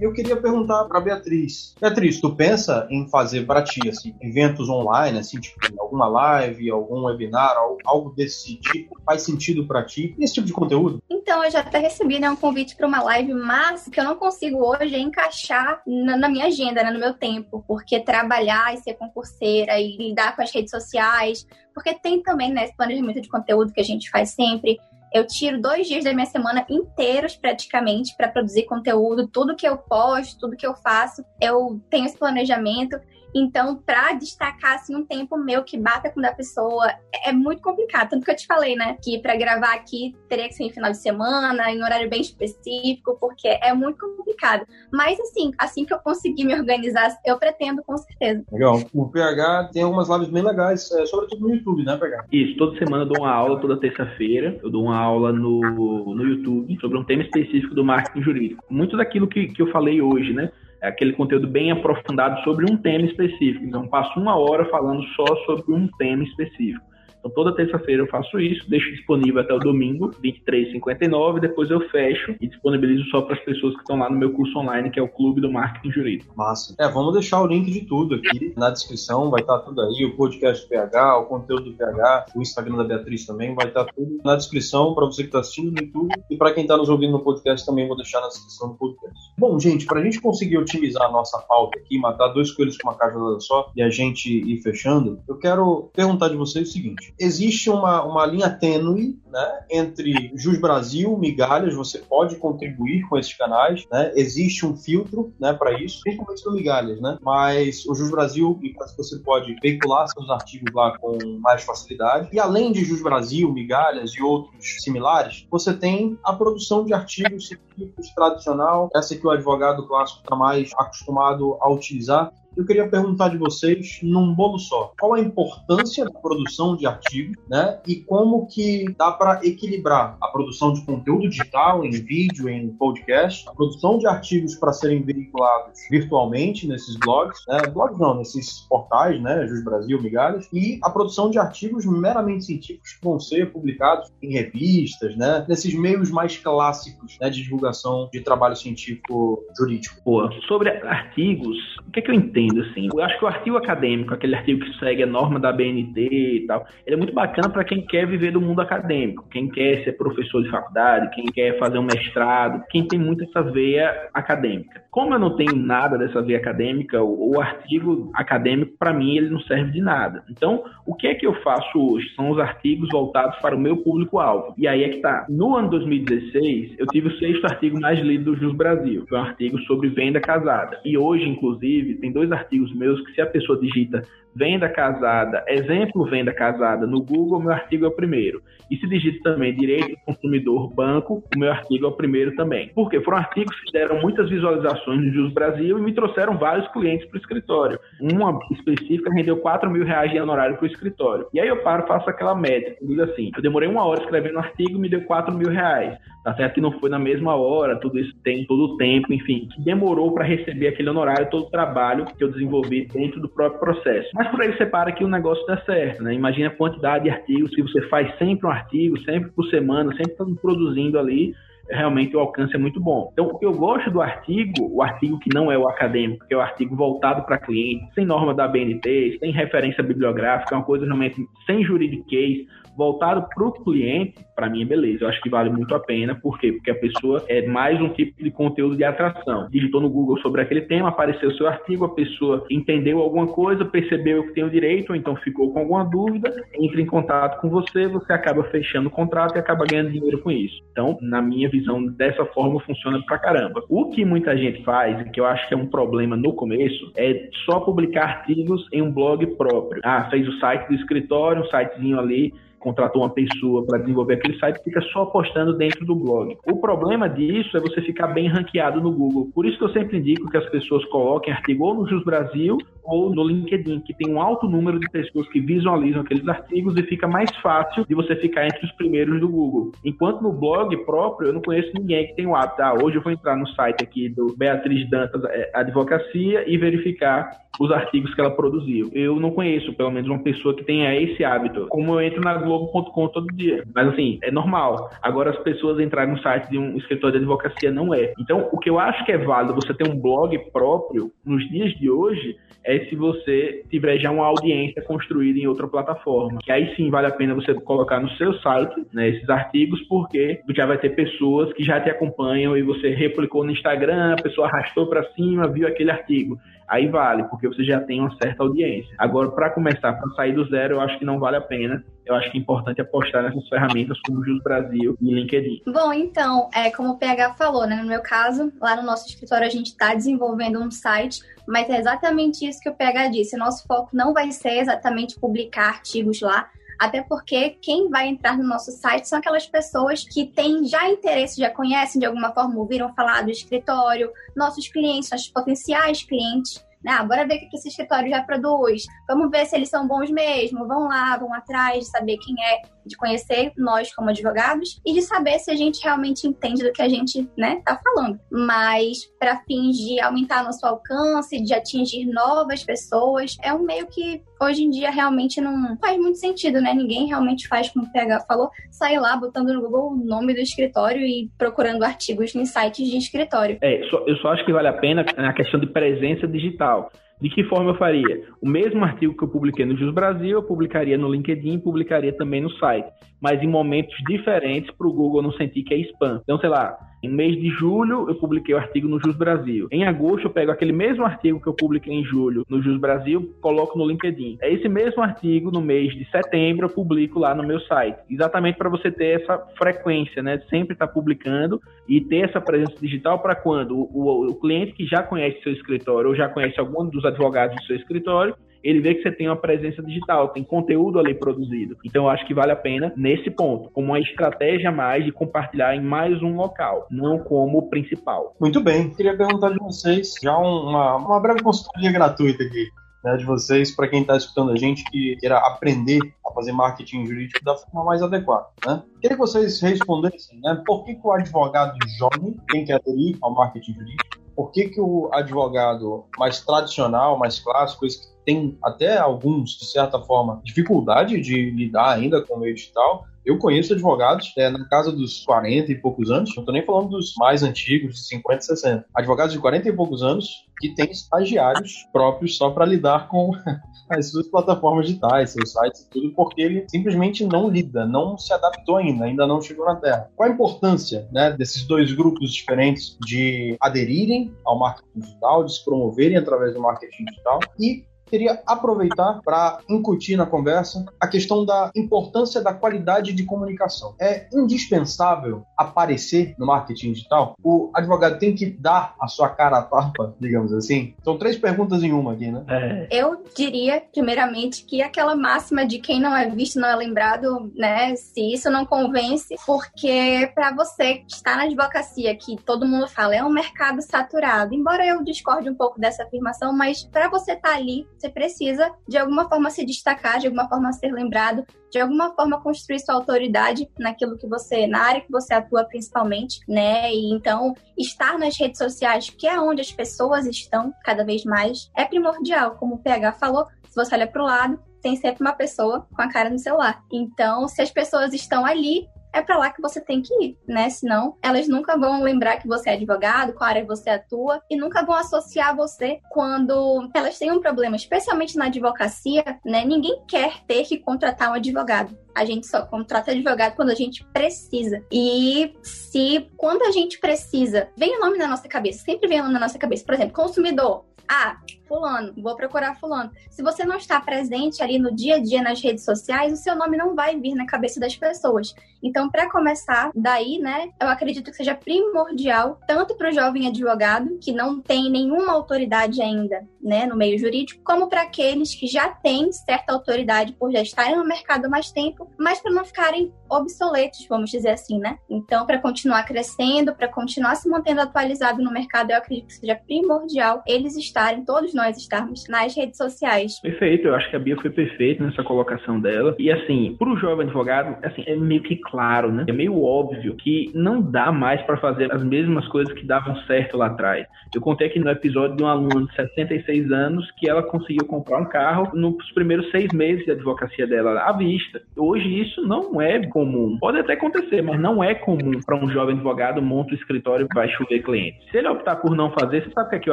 [0.00, 1.74] Eu queria perguntar para Beatriz.
[1.80, 7.04] Beatriz, tu pensa em fazer para ti assim, eventos online, assim, tipo alguma live, algum
[7.04, 9.00] webinar, algo desse tipo?
[9.04, 10.14] Faz sentido para ti?
[10.18, 11.02] Esse tipo de conteúdo?
[11.10, 14.16] Então, eu já até recebi né, um convite para uma live, mas que eu não
[14.16, 18.94] consigo hoje encaixar na, na minha agenda, né, no meu tempo, porque trabalhar e ser
[18.94, 23.72] concurseira e lidar com as redes sociais, porque tem também né, esse planejamento de conteúdo
[23.72, 24.78] que a gente faz sempre.
[25.12, 29.26] Eu tiro dois dias da minha semana inteiros, praticamente, para produzir conteúdo.
[29.26, 32.96] Tudo que eu posto, tudo que eu faço, eu tenho esse planejamento.
[33.34, 36.90] Então, para destacar assim, um tempo meu que bata com o da pessoa,
[37.24, 38.10] é muito complicado.
[38.10, 38.96] Tanto que eu te falei, né?
[39.02, 43.16] Que para gravar aqui teria que ser em final de semana, em horário bem específico,
[43.20, 44.66] porque é muito complicado.
[44.92, 48.44] Mas assim, assim que eu conseguir me organizar, eu pretendo com certeza.
[48.52, 48.80] Legal.
[48.92, 52.24] O PH tem algumas lives bem legais, é, sobretudo no YouTube, né, PH?
[52.32, 54.58] Isso, toda semana eu dou uma aula, toda terça-feira.
[54.62, 58.64] Eu dou uma aula no, no YouTube sobre um tema específico do marketing jurídico.
[58.68, 60.50] Muito daquilo que, que eu falei hoje, né?
[60.80, 63.64] É aquele conteúdo bem aprofundado sobre um tema específico.
[63.64, 66.89] Então, passo uma hora falando só sobre um tema específico.
[67.20, 72.34] Então, toda terça-feira eu faço isso, deixo disponível até o domingo, 23h59, depois eu fecho
[72.40, 75.02] e disponibilizo só para as pessoas que estão lá no meu curso online, que é
[75.02, 76.34] o Clube do Marketing Jurídico.
[76.36, 76.74] Massa.
[76.78, 80.04] É, vamos deixar o link de tudo aqui na descrição, vai estar tá tudo aí,
[80.04, 83.84] o podcast do PH, o conteúdo do PH, o Instagram da Beatriz também, vai estar
[83.84, 86.76] tá tudo na descrição para você que está assistindo no YouTube e para quem está
[86.76, 89.18] nos ouvindo no podcast também vou deixar na descrição do podcast.
[89.38, 92.88] Bom, gente, para a gente conseguir otimizar a nossa pauta aqui, matar dois coelhos com
[92.88, 97.09] uma cajadada só e a gente ir fechando, eu quero perguntar de vocês o seguinte:
[97.18, 103.34] existe uma, uma linha tênue né, entre Jus Brasil, migalhas, você pode contribuir com esses
[103.34, 108.10] canais, né, existe um filtro né, para isso, principalmente no migalhas, né, mas o Jus
[108.10, 108.58] Brasil,
[108.96, 112.28] você pode veicular seus artigos lá com mais facilidade.
[112.32, 117.48] E além de Jus Brasil, migalhas e outros similares, você tem a produção de artigos
[117.48, 123.28] científicos tradicional, essa que o advogado clássico está mais acostumado a utilizar, eu queria perguntar
[123.30, 124.92] de vocês num bolo só.
[125.00, 127.80] Qual a importância da produção de artigos, né?
[127.86, 133.48] E como que dá para equilibrar a produção de conteúdo digital em vídeo, em podcast,
[133.48, 137.62] a produção de artigos para serem veiculados virtualmente nesses blogs, né?
[137.72, 139.46] Blogs não, nesses portais, né?
[139.46, 144.32] Jus Brasil, Migalhas, e a produção de artigos meramente científicos que vão ser publicados em
[144.32, 145.46] revistas, né?
[145.48, 147.30] Nesses meios mais clássicos né?
[147.30, 149.96] de divulgação de trabalho científico jurídico.
[150.04, 150.30] Boa.
[150.46, 151.56] Sobre artigos,
[151.86, 152.49] o que, é que eu entendo?
[152.50, 152.88] Entendo, assim.
[152.92, 156.46] Eu acho que o artigo acadêmico, aquele artigo que segue a norma da BNT e
[156.46, 159.92] tal, ele é muito bacana para quem quer viver do mundo acadêmico, quem quer ser
[159.92, 164.82] professor de faculdade, quem quer fazer um mestrado, quem tem muito essa veia acadêmica.
[164.90, 169.30] Como eu não tenho nada dessa veia acadêmica, o, o artigo acadêmico, para mim, ele
[169.30, 170.24] não serve de nada.
[170.28, 172.08] Então, o que é que eu faço hoje?
[172.14, 174.54] São os artigos voltados para o meu público-alvo.
[174.58, 175.26] E aí é que tá.
[175.28, 179.04] No ano 2016, eu tive o sexto artigo mais lido do Jus Brasil.
[179.08, 180.80] Foi um artigo sobre venda casada.
[180.84, 184.02] E hoje, inclusive, tem dois artigos meus que se a pessoa digita
[184.34, 188.42] venda casada, exemplo venda casada no Google, meu artigo é o primeiro.
[188.70, 192.70] E se digita também direito do consumidor banco, o meu artigo é o primeiro também.
[192.74, 197.06] Porque foram artigos que deram muitas visualizações no Jus Brasil e me trouxeram vários clientes
[197.08, 197.80] para o escritório.
[198.00, 201.26] Uma específica rendeu 4 mil reais de honorário para o escritório.
[201.34, 202.76] E aí eu paro, faço aquela média.
[202.80, 205.98] Digo assim, eu demorei uma hora escrevendo um artigo e me deu 4 mil reais.
[206.22, 209.48] Tá certo que não foi na mesma hora, tudo isso tem todo o tempo, enfim,
[209.54, 213.58] que demorou para receber aquele honorário, todo o trabalho que eu desenvolvi dentro do próprio
[213.58, 214.10] processo.
[214.20, 216.12] Mas por aí você para que o negócio dá certo, né?
[216.12, 220.14] Imagina a quantidade de artigos que você faz sempre um artigo, sempre por semana, sempre
[220.42, 221.34] produzindo ali
[221.70, 223.08] realmente o alcance é muito bom.
[223.12, 226.34] Então, o que eu gosto do artigo, o artigo que não é o acadêmico, que
[226.34, 230.64] é o artigo voltado para cliente, sem norma da BNT, sem referência bibliográfica, é uma
[230.64, 231.16] coisa realmente
[231.46, 232.46] sem juridiquês,
[232.80, 235.04] voltado para o cliente, para mim é beleza.
[235.04, 236.14] Eu acho que vale muito a pena.
[236.14, 236.50] Por quê?
[236.50, 239.48] Porque a pessoa é mais um tipo de conteúdo de atração.
[239.50, 244.26] Digitou no Google sobre aquele tema, apareceu seu artigo, a pessoa entendeu alguma coisa, percebeu
[244.26, 247.86] que tem o direito, ou então ficou com alguma dúvida, entra em contato com você,
[247.86, 250.62] você acaba fechando o contrato e acaba ganhando dinheiro com isso.
[250.72, 253.62] Então, na minha visão, dessa forma funciona pra caramba.
[253.68, 256.90] O que muita gente faz, e que eu acho que é um problema no começo,
[256.96, 259.82] é só publicar artigos em um blog próprio.
[259.84, 264.38] Ah, fez o site do escritório, um sitezinho ali contratou uma pessoa para desenvolver aquele
[264.38, 266.36] site, fica só postando dentro do blog.
[266.46, 269.30] O problema disso é você ficar bem ranqueado no Google.
[269.34, 272.58] Por isso que eu sempre indico que as pessoas coloquem artigo ou no Jus Brasil
[272.90, 276.82] ou no LinkedIn, que tem um alto número de pessoas que visualizam aqueles artigos e
[276.82, 279.72] fica mais fácil de você ficar entre os primeiros do Google.
[279.84, 282.62] Enquanto no blog próprio, eu não conheço ninguém que tem o hábito.
[282.62, 287.30] Ah, hoje eu vou entrar no site aqui do Beatriz Dantas é, Advocacia e verificar
[287.58, 288.90] os artigos que ela produziu.
[288.94, 291.66] Eu não conheço, pelo menos, uma pessoa que tenha esse hábito.
[291.68, 293.64] Como eu entro na Globo.com todo dia.
[293.74, 294.90] Mas assim, é normal.
[295.02, 298.14] Agora as pessoas entrarem no site de um escritório de advocacia não é.
[298.18, 301.72] Então, o que eu acho que é válido você ter um blog próprio nos dias
[301.74, 306.38] de hoje é se você tiver já uma audiência construída em outra plataforma.
[306.42, 310.40] Que aí sim vale a pena você colocar no seu site né, esses artigos, porque
[310.50, 314.46] já vai ter pessoas que já te acompanham e você replicou no Instagram, a pessoa
[314.46, 316.38] arrastou para cima, viu aquele artigo
[316.70, 318.94] aí vale, porque você já tem uma certa audiência.
[318.96, 321.84] Agora, para começar, para sair do zero, eu acho que não vale a pena.
[322.06, 325.62] Eu acho que é importante apostar nessas ferramentas como o Jus Brasil e LinkedIn.
[325.66, 327.76] Bom, então, é como o PH falou, né?
[327.76, 331.78] No meu caso, lá no nosso escritório a gente está desenvolvendo um site, mas é
[331.78, 333.36] exatamente isso que o PH disse.
[333.36, 336.48] Nosso foco não vai ser exatamente publicar artigos lá,
[336.80, 341.38] até porque quem vai entrar no nosso site são aquelas pessoas que têm já interesse,
[341.38, 346.64] já conhecem de alguma forma, ouviram falar do escritório, nossos clientes, nossos potenciais clientes.
[346.82, 346.92] Né?
[346.92, 348.84] Ah, ver o que esse escritório já produz.
[349.08, 350.66] Vamos ver se eles são bons mesmo.
[350.66, 355.02] Vão lá, vão atrás de saber quem é, de conhecer nós como advogados e de
[355.02, 358.18] saber se a gente realmente entende do que a gente né, tá falando.
[358.30, 364.22] Mas para fins de aumentar nosso alcance, de atingir novas pessoas, é um meio que
[364.40, 366.72] hoje em dia realmente não faz muito sentido, né?
[366.72, 370.40] Ninguém realmente faz, como o PH falou, sair lá botando no Google o nome do
[370.40, 373.58] escritório e procurando artigos em sites de escritório.
[373.60, 376.90] É, eu só acho que vale a pena a questão de presença digital tal.
[377.20, 378.22] De que forma eu faria?
[378.40, 382.40] O mesmo artigo que eu publiquei no Jus Brasil, eu publicaria no LinkedIn, publicaria também
[382.40, 382.88] no site,
[383.20, 386.20] mas em momentos diferentes para o Google não sentir que é spam.
[386.24, 389.68] Então, sei lá, em mês de julho, eu publiquei o artigo no Jus Brasil.
[389.70, 393.34] Em agosto, eu pego aquele mesmo artigo que eu publiquei em julho no Jus Brasil,
[393.40, 394.36] coloco no LinkedIn.
[394.40, 397.98] É esse mesmo artigo, no mês de setembro, eu publico lá no meu site.
[398.10, 400.42] Exatamente para você ter essa frequência, né?
[400.50, 404.72] Sempre estar tá publicando e ter essa presença digital para quando o, o, o cliente
[404.72, 408.80] que já conhece seu escritório ou já conhece algum dos advogados do seu escritório ele
[408.80, 411.76] vê que você tem uma presença digital, tem conteúdo ali produzido.
[411.84, 415.74] Então eu acho que vale a pena nesse ponto, como uma estratégia mais de compartilhar
[415.74, 418.34] em mais um local, não como principal.
[418.40, 418.90] Muito bem.
[418.90, 422.66] Queria perguntar de vocês já uma, uma breve consultoria gratuita aqui.
[423.02, 427.06] Né, de vocês, para quem está escutando a gente que queira aprender a fazer marketing
[427.06, 428.44] jurídico da forma mais adequada.
[428.66, 428.82] Né?
[429.00, 433.34] Queria que vocês respondessem né, por que, que o advogado jovem tem que aderir ao
[433.34, 438.96] marketing jurídico, por que, que o advogado mais tradicional, mais clássico, esse que tem até
[438.96, 444.32] alguns, de certa forma, dificuldade de lidar ainda com o meio digital, eu conheço advogados
[444.38, 447.96] é, na casa dos 40 e poucos anos, não estou nem falando dos mais antigos,
[447.96, 448.86] de 50, 60.
[448.94, 453.32] Advogados de 40 e poucos anos que têm estagiários próprios só para lidar com
[453.90, 458.32] as suas plataformas digitais, seus sites e tudo, porque ele simplesmente não lida, não se
[458.32, 460.10] adaptou ainda, ainda não chegou na Terra.
[460.16, 465.64] Qual a importância né, desses dois grupos diferentes de aderirem ao marketing digital, de se
[465.64, 471.70] promoverem através do marketing digital e queria aproveitar para incutir na conversa a questão da
[471.74, 473.94] importância da qualidade de comunicação.
[474.00, 477.36] É indispensável aparecer no marketing digital?
[477.42, 480.94] O advogado tem que dar a sua cara a tapa, digamos assim?
[481.04, 482.44] São três perguntas em uma aqui, né?
[482.48, 482.88] É.
[482.90, 487.94] Eu diria, primeiramente, que aquela máxima de quem não é visto não é lembrado, né?
[487.94, 493.14] Se isso não convence, porque para você que está na advocacia, que todo mundo fala,
[493.14, 494.54] é um mercado saturado.
[494.54, 498.72] Embora eu discorde um pouco dessa afirmação, mas para você estar tá ali, você precisa
[498.88, 502.94] de alguma forma se destacar, de alguma forma ser lembrado, de alguma forma construir sua
[502.94, 506.92] autoridade naquilo que você, na área que você atua principalmente, né?
[506.92, 511.70] E então estar nas redes sociais, que é onde as pessoas estão cada vez mais,
[511.76, 512.56] é primordial.
[512.56, 516.02] Como o PH falou, se você olha para o lado, tem sempre uma pessoa com
[516.02, 516.82] a cara no celular.
[516.90, 520.70] Então, se as pessoas estão ali, é para lá que você tem que ir, né?
[520.70, 524.84] Senão, elas nunca vão lembrar que você é advogado, qual área você atua, e nunca
[524.84, 529.64] vão associar você quando elas têm um problema, especialmente na advocacia, né?
[529.64, 531.96] Ninguém quer ter que contratar um advogado.
[532.14, 534.84] A gente só contrata advogado quando a gente precisa.
[534.90, 539.22] E se quando a gente precisa, vem o nome na nossa cabeça, sempre vem o
[539.22, 539.84] nome na nossa cabeça.
[539.84, 540.84] Por exemplo, consumidor.
[541.08, 541.36] Ah,
[541.70, 543.12] fulano, vou procurar fulano.
[543.30, 546.56] Se você não está presente ali no dia a dia nas redes sociais, o seu
[546.56, 548.52] nome não vai vir na cabeça das pessoas.
[548.82, 554.18] Então, para começar daí, né, eu acredito que seja primordial tanto para o jovem advogado
[554.20, 558.88] que não tem nenhuma autoridade ainda, né, no meio jurídico, como para aqueles que já
[558.88, 563.12] têm certa autoridade por já estarem no mercado há mais tempo, mas para não ficarem
[563.28, 564.98] obsoletos, vamos dizer assim, né?
[565.08, 569.54] Então, para continuar crescendo, para continuar se mantendo atualizado no mercado, eu acredito que seja
[569.54, 573.38] primordial eles estarem todos nós estarmos nas redes sociais.
[573.40, 576.16] Perfeito, eu acho que a Bia foi perfeita nessa colocação dela.
[576.18, 579.24] E assim, para o jovem advogado, assim, é meio que claro, né?
[579.28, 583.58] É meio óbvio que não dá mais para fazer as mesmas coisas que davam certo
[583.58, 584.06] lá atrás.
[584.34, 588.18] Eu contei aqui no episódio de uma aluna de 66 anos que ela conseguiu comprar
[588.18, 591.60] um carro nos primeiros seis meses de advocacia dela à vista.
[591.76, 593.58] Hoje isso não é comum.
[593.60, 597.34] Pode até acontecer, mas não é comum para um jovem advogado monta o escritório e
[597.34, 598.18] vai chover cliente.
[598.30, 599.92] Se ele optar por não fazer, você sabe o que, é que o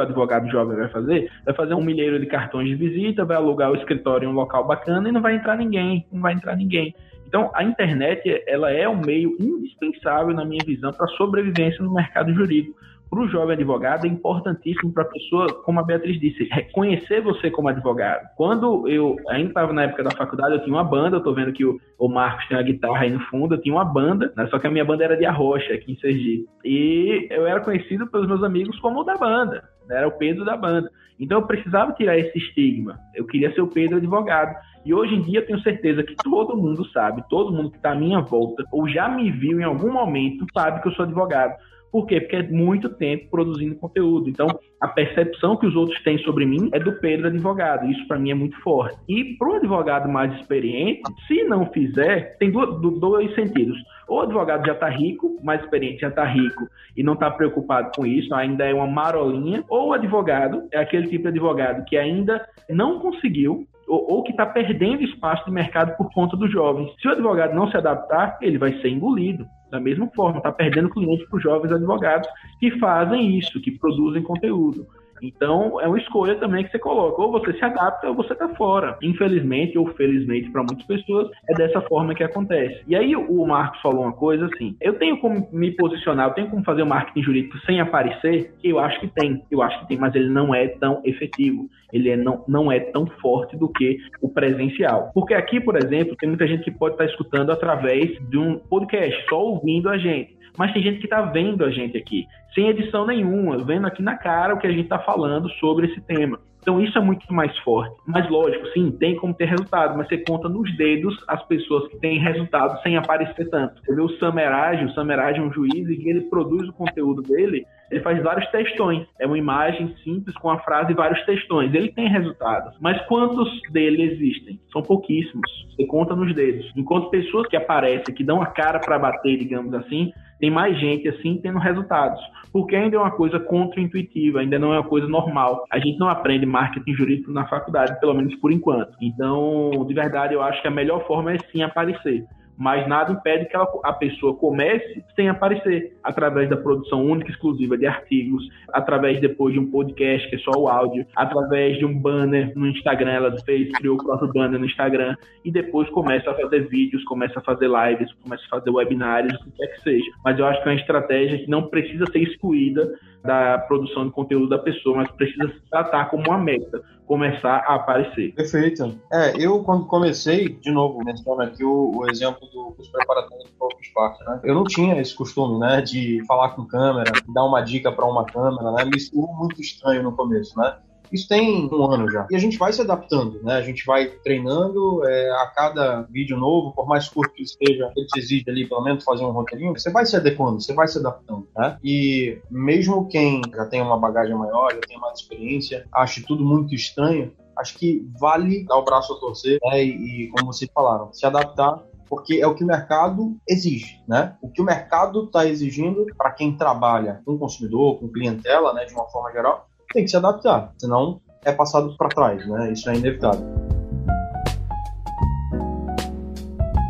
[0.00, 1.30] advogado jovem vai fazer?
[1.44, 4.64] Vai fazer um milheiro de cartões de visita, vai alugar o escritório em um local
[4.64, 6.06] bacana e não vai entrar ninguém.
[6.12, 6.94] Não vai entrar ninguém.
[7.26, 11.92] Então, a internet ela é um meio indispensável, na minha visão, para a sobrevivência no
[11.92, 12.78] mercado jurídico
[13.10, 17.50] para o jovem advogado é importantíssimo para a pessoa, como a Beatriz disse, reconhecer você
[17.50, 18.28] como advogado.
[18.36, 21.52] Quando eu ainda estava na época da faculdade, eu tinha uma banda, eu estou vendo
[21.52, 24.46] que o, o Marcos tem uma guitarra aí no fundo, eu tinha uma banda, né,
[24.48, 26.46] só que a minha banda era de Arrocha, aqui em Sergipe.
[26.64, 30.56] E eu era conhecido pelos meus amigos como o da banda, era o Pedro da
[30.56, 30.90] banda.
[31.18, 32.98] Então eu precisava tirar esse estigma.
[33.14, 34.54] Eu queria ser o Pedro advogado.
[34.84, 37.92] E hoje em dia eu tenho certeza que todo mundo sabe, todo mundo que está
[37.92, 41.54] à minha volta, ou já me viu em algum momento, sabe que eu sou advogado.
[41.90, 42.20] Por quê?
[42.20, 44.28] Porque é muito tempo produzindo conteúdo.
[44.28, 44.46] Então,
[44.80, 47.90] a percepção que os outros têm sobre mim é do Pedro advogado.
[47.90, 48.98] Isso para mim é muito forte.
[49.08, 53.78] E para o advogado mais experiente, se não fizer, tem dois, dois sentidos.
[54.08, 58.06] O advogado já está rico, mais experiente já está rico e não está preocupado com
[58.06, 59.62] isso, ainda é uma marolinha.
[59.68, 64.32] Ou o advogado é aquele tipo de advogado que ainda não conseguiu ou, ou, que
[64.32, 66.90] está perdendo espaço de mercado por conta dos jovens.
[67.00, 69.46] Se o advogado não se adaptar, ele vai ser engolido.
[69.70, 72.28] Da mesma forma, está perdendo clientes para os jovens advogados
[72.60, 74.86] que fazem isso, que produzem conteúdo.
[75.22, 77.20] Então, é uma escolha também que você coloca.
[77.20, 78.96] Ou você se adapta ou você está fora.
[79.02, 82.82] Infelizmente ou felizmente para muitas pessoas, é dessa forma que acontece.
[82.86, 86.50] E aí o Marcos falou uma coisa assim: eu tenho como me posicionar, eu tenho
[86.50, 88.52] como fazer o marketing jurídico sem aparecer?
[88.62, 89.42] Eu acho que tem.
[89.50, 91.68] Eu acho que tem, mas ele não é tão efetivo.
[91.92, 95.10] Ele é, não, não é tão forte do que o presencial.
[95.14, 98.58] Porque aqui, por exemplo, tem muita gente que pode estar tá escutando através de um
[98.58, 102.68] podcast, só ouvindo a gente mas tem gente que está vendo a gente aqui, sem
[102.68, 106.40] edição nenhuma, vendo aqui na cara o que a gente está falando sobre esse tema.
[106.60, 107.96] Então isso é muito mais forte.
[108.04, 111.96] Mas lógico, sim, tem como ter resultado, mas você conta nos dedos as pessoas que
[111.98, 113.80] têm resultado sem aparecer tanto.
[113.80, 117.64] Você vê o Samerage, o Samerage é um juiz e ele produz o conteúdo dele,
[117.90, 119.06] ele faz vários textões.
[119.18, 121.72] É uma imagem simples com a frase e vários textões.
[121.74, 122.76] Ele tem resultados.
[122.80, 124.60] Mas quantos dele existem?
[124.72, 125.50] São pouquíssimos.
[125.74, 126.70] Você conta nos dedos.
[126.76, 131.08] Enquanto pessoas que aparecem, que dão a cara para bater, digamos assim, tem mais gente
[131.08, 132.20] assim tendo resultados.
[132.52, 135.64] Porque ainda é uma coisa contra-intuitiva, ainda não é uma coisa normal.
[135.70, 138.92] A gente não aprende marketing jurídico na faculdade, pelo menos por enquanto.
[139.00, 142.24] Então, de verdade, eu acho que a melhor forma é sim aparecer
[142.58, 147.32] mas nada impede que ela, a pessoa comece sem aparecer, através da produção única e
[147.32, 151.84] exclusiva de artigos, através depois de um podcast que é só o áudio, através de
[151.84, 155.14] um banner no Instagram, ela fez, criou o próprio banner no Instagram,
[155.44, 159.44] e depois começa a fazer vídeos, começa a fazer lives, começa a fazer webinários, o
[159.44, 160.10] que quer que seja.
[160.24, 162.92] Mas eu acho que é uma estratégia que não precisa ser excluída
[163.28, 167.74] da produção de conteúdo da pessoa, mas precisa se tratar como uma meta, começar a
[167.74, 168.34] aparecer.
[168.34, 168.98] Perfeito.
[169.12, 173.50] É, eu quando comecei, de novo, menciono aqui o, o exemplo do curso preparatório do
[173.58, 174.40] Focus Spark, né?
[174.44, 178.24] Eu não tinha esse costume, né, de falar com câmera, dar uma dica para uma
[178.24, 178.86] câmera, né?
[178.86, 180.78] Me soou muito estranho no começo, né?
[181.12, 182.26] Isso tem um ano já.
[182.30, 183.54] E a gente vai se adaptando, né?
[183.54, 188.06] A gente vai treinando é, a cada vídeo novo, por mais curto que seja, ele
[188.06, 190.98] te exige ali pelo menos fazer um roteirinho, você vai se adequando, você vai se
[190.98, 191.78] adaptando, né?
[191.82, 196.74] E mesmo quem já tem uma bagagem maior, já tem mais experiência, ache tudo muito
[196.74, 199.82] estranho, acho que vale dar o braço a torcer né?
[199.82, 204.34] e, e, como vocês falaram, se adaptar porque é o que o mercado exige, né?
[204.40, 208.94] O que o mercado está exigindo para quem trabalha com consumidor, com clientela, né, de
[208.94, 212.72] uma forma geral, tem que se adaptar, senão é passado para trás, né?
[212.72, 213.57] Isso é inevitável.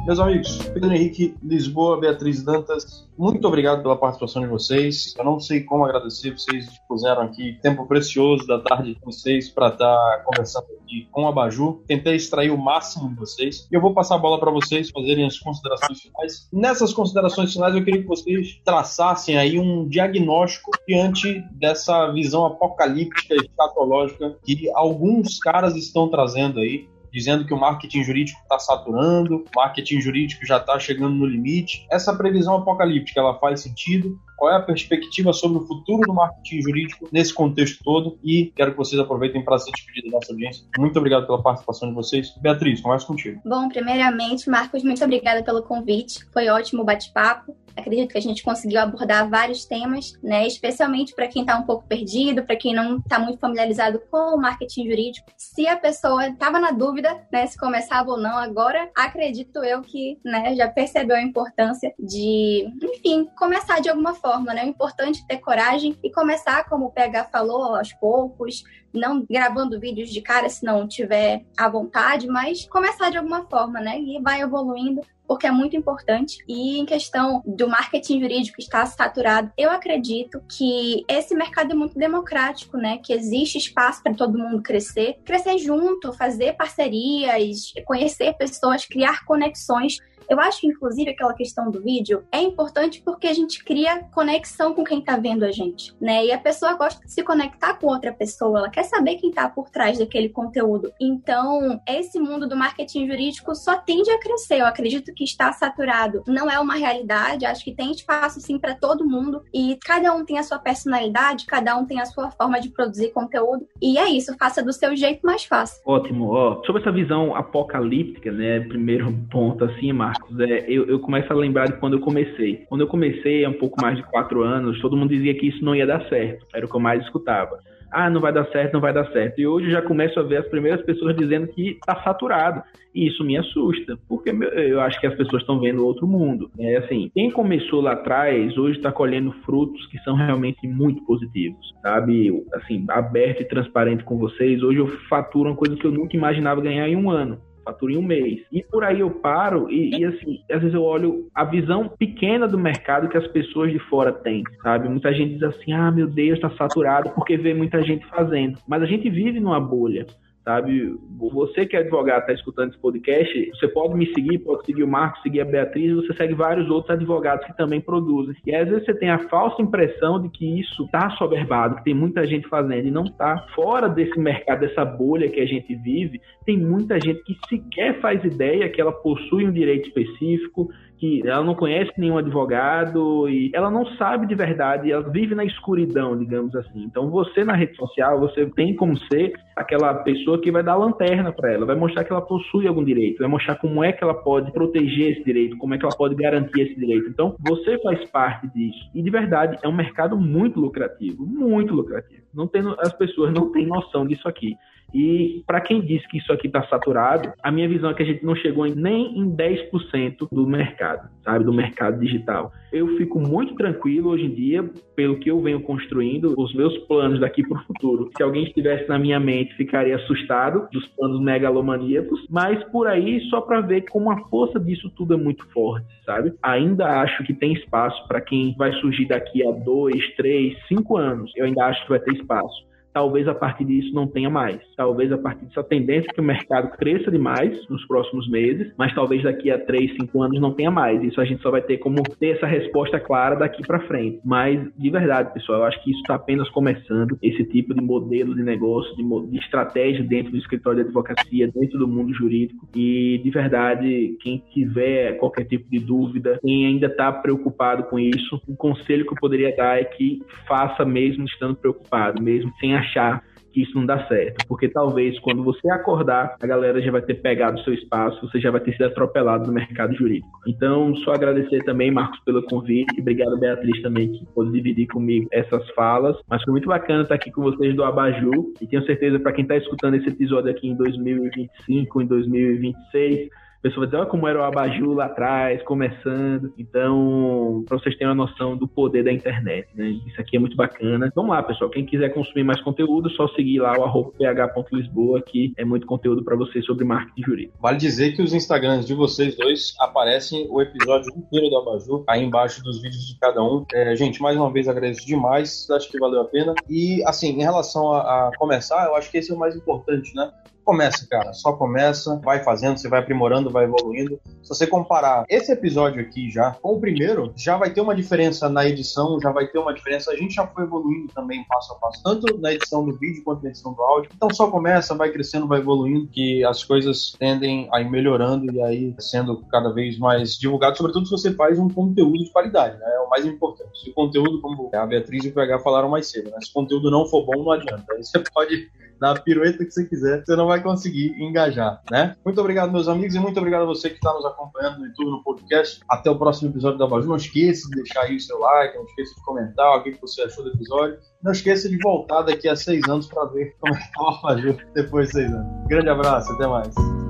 [0.09, 5.15] Meus amigos, Pedro Henrique Lisboa, Beatriz Dantas, muito obrigado pela participação de vocês.
[5.19, 9.69] Eu não sei como agradecer, vocês dispuseram aqui tempo precioso da tarde de vocês para
[9.69, 11.83] estar tá conversando aqui com a Baju.
[11.87, 13.69] Tentei extrair o máximo de vocês.
[13.71, 16.49] Eu vou passar a bola para vocês fazerem as considerações finais.
[16.51, 23.35] Nessas considerações finais, eu queria que vocês traçassem aí um diagnóstico diante dessa visão apocalíptica
[23.35, 29.37] e escatológica que alguns caras estão trazendo aí dizendo que o marketing jurídico está saturando,
[29.37, 31.87] o marketing jurídico já está chegando no limite.
[31.91, 34.19] Essa previsão apocalíptica, ela faz sentido?
[34.37, 38.19] Qual é a perspectiva sobre o futuro do marketing jurídico nesse contexto todo?
[38.23, 40.65] E quero que vocês aproveitem para se despedir da nossa audiência.
[40.79, 42.33] Muito obrigado pela participação de vocês.
[42.41, 43.41] Beatriz, começa contigo.
[43.45, 46.25] Bom, primeiramente, Marcos, muito obrigada pelo convite.
[46.33, 47.57] Foi ótimo o bate-papo.
[47.79, 50.45] Acredito que a gente conseguiu abordar vários temas, né?
[50.47, 54.37] Especialmente para quem está um pouco perdido, para quem não está muito familiarizado com o
[54.37, 55.31] marketing jurídico.
[55.37, 56.98] Se a pessoa estava na dúvida,
[57.33, 62.69] né, se começava ou não, agora acredito eu que, né, já percebeu a importância de,
[62.83, 64.63] enfim, começar de alguma forma, né?
[64.63, 68.65] É importante ter coragem e começar, como o PH falou, aos poucos,
[68.99, 73.81] não gravando vídeos de cara se não tiver à vontade, mas começar de alguma forma,
[73.81, 74.01] né?
[74.01, 76.39] E vai evoluindo porque é muito importante.
[76.49, 81.99] E em questão do marketing jurídico estar saturado, eu acredito que esse mercado é muito
[81.99, 82.99] democrático, né?
[82.99, 89.99] Que existe espaço para todo mundo crescer, crescer junto, fazer parcerias, conhecer pessoas, criar conexões
[90.29, 94.75] eu acho que, inclusive, aquela questão do vídeo é importante porque a gente cria conexão
[94.75, 96.27] com quem tá vendo a gente, né?
[96.27, 99.49] E a pessoa gosta de se conectar com outra pessoa, ela quer saber quem tá
[99.49, 100.93] por trás daquele conteúdo.
[101.01, 104.61] Então, esse mundo do marketing jurídico só tende a crescer.
[104.61, 106.23] Eu acredito que está saturado.
[106.27, 110.25] Não é uma realidade, acho que tem espaço sim para todo mundo e cada um
[110.25, 113.67] tem a sua personalidade, cada um tem a sua forma de produzir conteúdo.
[113.81, 115.81] E é isso, faça do seu jeito mais fácil.
[115.87, 116.33] Ótimo.
[116.65, 118.61] Sobre essa visão apocalíptica, né?
[118.61, 122.67] Primeiro ponto assim, Marcos, é, eu, eu começo a lembrar de quando eu comecei.
[122.69, 125.65] Quando eu comecei, há um pouco mais de quatro anos, todo mundo dizia que isso
[125.65, 126.47] não ia dar certo.
[126.55, 127.59] Era o que eu mais escutava.
[127.91, 129.41] Ah, não vai dar certo, não vai dar certo.
[129.41, 132.63] E hoje eu já começo a ver as primeiras pessoas dizendo que está saturado.
[132.95, 136.51] E isso me assusta, porque eu acho que as pessoas estão vendo outro mundo.
[136.59, 141.75] É assim, quem começou lá atrás, hoje está colhendo frutos que são realmente muito positivos,
[141.83, 142.45] sabe?
[142.55, 144.63] Assim, aberto e transparente com vocês.
[144.63, 147.39] Hoje eu faturo uma coisa que eu nunca imaginava ganhar em um ano
[147.69, 148.41] faturo em um mês.
[148.51, 152.49] E por aí eu paro e, e, assim, às vezes eu olho a visão pequena
[152.49, 154.89] do mercado que as pessoas de fora têm, sabe?
[154.89, 158.59] Muita gente diz assim, ah, meu Deus, está saturado porque vê muita gente fazendo.
[158.67, 160.07] Mas a gente vive numa bolha
[160.49, 160.99] sabe?
[161.19, 164.89] Você que é advogado, está escutando esse podcast, você pode me seguir, pode seguir o
[164.89, 168.35] Marcos, seguir a Beatriz, você segue vários outros advogados que também produzem.
[168.47, 171.93] E às vezes você tem a falsa impressão de que isso está soberbado, que tem
[171.93, 173.47] muita gente fazendo e não está.
[173.55, 178.25] Fora desse mercado, dessa bolha que a gente vive, tem muita gente que sequer faz
[178.25, 183.71] ideia que ela possui um direito específico, que ela não conhece nenhum advogado e ela
[183.71, 186.85] não sabe de verdade, ela vive na escuridão, digamos assim.
[186.85, 191.33] Então você na rede social, você tem como ser aquela pessoa que vai dar lanterna
[191.33, 194.15] para ela, vai mostrar que ela possui algum direito, vai mostrar como é que ela
[194.15, 197.09] pode proteger esse direito, como é que ela pode garantir esse direito.
[197.09, 198.91] Então você faz parte disso.
[198.95, 202.23] E de verdade é um mercado muito lucrativo, muito lucrativo.
[202.35, 204.57] Não tem, as pessoas não têm noção disso aqui.
[204.95, 208.07] E para quem diz que isso aqui está saturado, a minha visão é que a
[208.07, 212.53] gente não chegou em, nem em 10% do mercado, sabe, do mercado digital.
[212.73, 217.21] Eu fico muito tranquilo hoje em dia, pelo que eu venho construindo, os meus planos
[217.21, 218.11] daqui para o futuro.
[218.17, 223.41] Se alguém estivesse na minha mente, ficaria assustado dos planos megalomaníacos, mas por aí só
[223.41, 226.33] para ver como a força disso tudo é muito forte, sabe?
[226.43, 231.31] Ainda acho que tem espaço para quem vai surgir daqui a dois, três, cinco anos.
[231.37, 234.61] Eu ainda acho que vai ter espaço talvez a partir disso não tenha mais.
[234.77, 239.23] Talvez a partir dessa tendência que o mercado cresça demais nos próximos meses, mas talvez
[239.23, 241.01] daqui a 3, 5 anos não tenha mais.
[241.05, 244.19] Isso a gente só vai ter como ter essa resposta clara daqui para frente.
[244.25, 248.35] Mas, de verdade, pessoal, eu acho que isso está apenas começando, esse tipo de modelo
[248.35, 252.69] de negócio, de, de estratégia dentro do escritório de advocacia, dentro do mundo jurídico.
[252.75, 258.43] E, de verdade, quem tiver qualquer tipo de dúvida, quem ainda está preocupado com isso,
[258.49, 262.88] o conselho que eu poderia dar é que faça mesmo estando preocupado, mesmo sem achar
[262.89, 264.47] achar que isso não dá certo.
[264.47, 268.51] Porque talvez quando você acordar, a galera já vai ter pegado seu espaço, você já
[268.51, 270.29] vai ter sido atropelado no mercado jurídico.
[270.47, 273.01] Então, só agradecer também, Marcos, pelo convite.
[273.01, 276.17] Obrigado, Beatriz, também, que pôde dividir comigo essas falas.
[276.29, 278.53] Mas foi muito bacana estar aqui com vocês do Abaju.
[278.61, 283.29] E tenho certeza, para quem está escutando esse episódio aqui em 2025, em 2026,
[283.59, 286.53] a pessoa vai dizer, olha como era o Abaju lá atrás, começando.
[286.57, 289.89] Então, para vocês terem uma noção do poder da internet, né?
[290.07, 291.11] Isso aqui é muito bacana.
[291.15, 291.69] Vamos lá, pessoal.
[291.69, 296.23] Quem quiser consumir mais conteúdo, só seguir lá o arroba ph.lisboa, que é muito conteúdo
[296.23, 297.59] para vocês sobre marketing jurídico.
[297.61, 302.23] Vale dizer que os Instagrams de vocês dois aparecem o episódio inteiro do Abaju, aí
[302.23, 303.65] embaixo dos vídeos de cada um.
[303.73, 306.55] É, gente, mais uma vez agradeço demais, acho que valeu a pena.
[306.71, 310.15] E, assim, em relação a, a começar, eu acho que esse é o mais importante,
[310.15, 310.31] né?
[310.69, 311.33] Começa, cara.
[311.33, 314.21] Só começa, vai fazendo, você vai aprimorando, vai evoluindo.
[314.43, 318.51] Se você comparar esse episódio aqui já com o primeiro, já vai ter uma diferença
[318.51, 320.11] na edição, já vai ter uma diferença.
[320.11, 323.43] A gente já foi evoluindo também passo a passo, tanto na edição do vídeo quanto
[323.43, 324.11] na edição do áudio.
[324.15, 328.61] Então só começa, vai crescendo, vai evoluindo, que as coisas tendem a ir melhorando e
[328.61, 332.87] aí sendo cada vez mais divulgado, sobretudo se você faz um conteúdo de qualidade, né?
[332.95, 333.71] É o mais importante.
[333.83, 336.37] Se o conteúdo, como a Beatriz e o PH falaram mais cedo, né?
[336.43, 337.87] Se o conteúdo não for bom, não adianta.
[337.91, 338.69] Aí você pode
[339.01, 342.17] dar a pirueta que você quiser, você não vai conseguir engajar, né?
[342.25, 345.11] Muito obrigado, meus amigos, e muito obrigado a você que está nos acompanhando no YouTube,
[345.11, 345.81] no podcast.
[345.89, 347.09] Até o próximo episódio da Baju.
[347.09, 350.23] Não esqueça de deixar aí o seu like, não esqueça de comentar o que você
[350.23, 350.99] achou do episódio.
[351.23, 354.23] Não esqueça de voltar daqui a seis anos para ver como é que tá o
[354.23, 355.69] Baju depois de seis anos.
[355.69, 357.08] Grande abraço, até mais.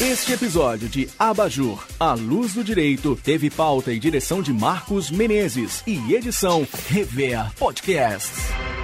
[0.00, 5.82] Este episódio de Abajur, A Luz do Direito, teve pauta e direção de Marcos Menezes
[5.86, 8.79] e edição Rever Podcasts.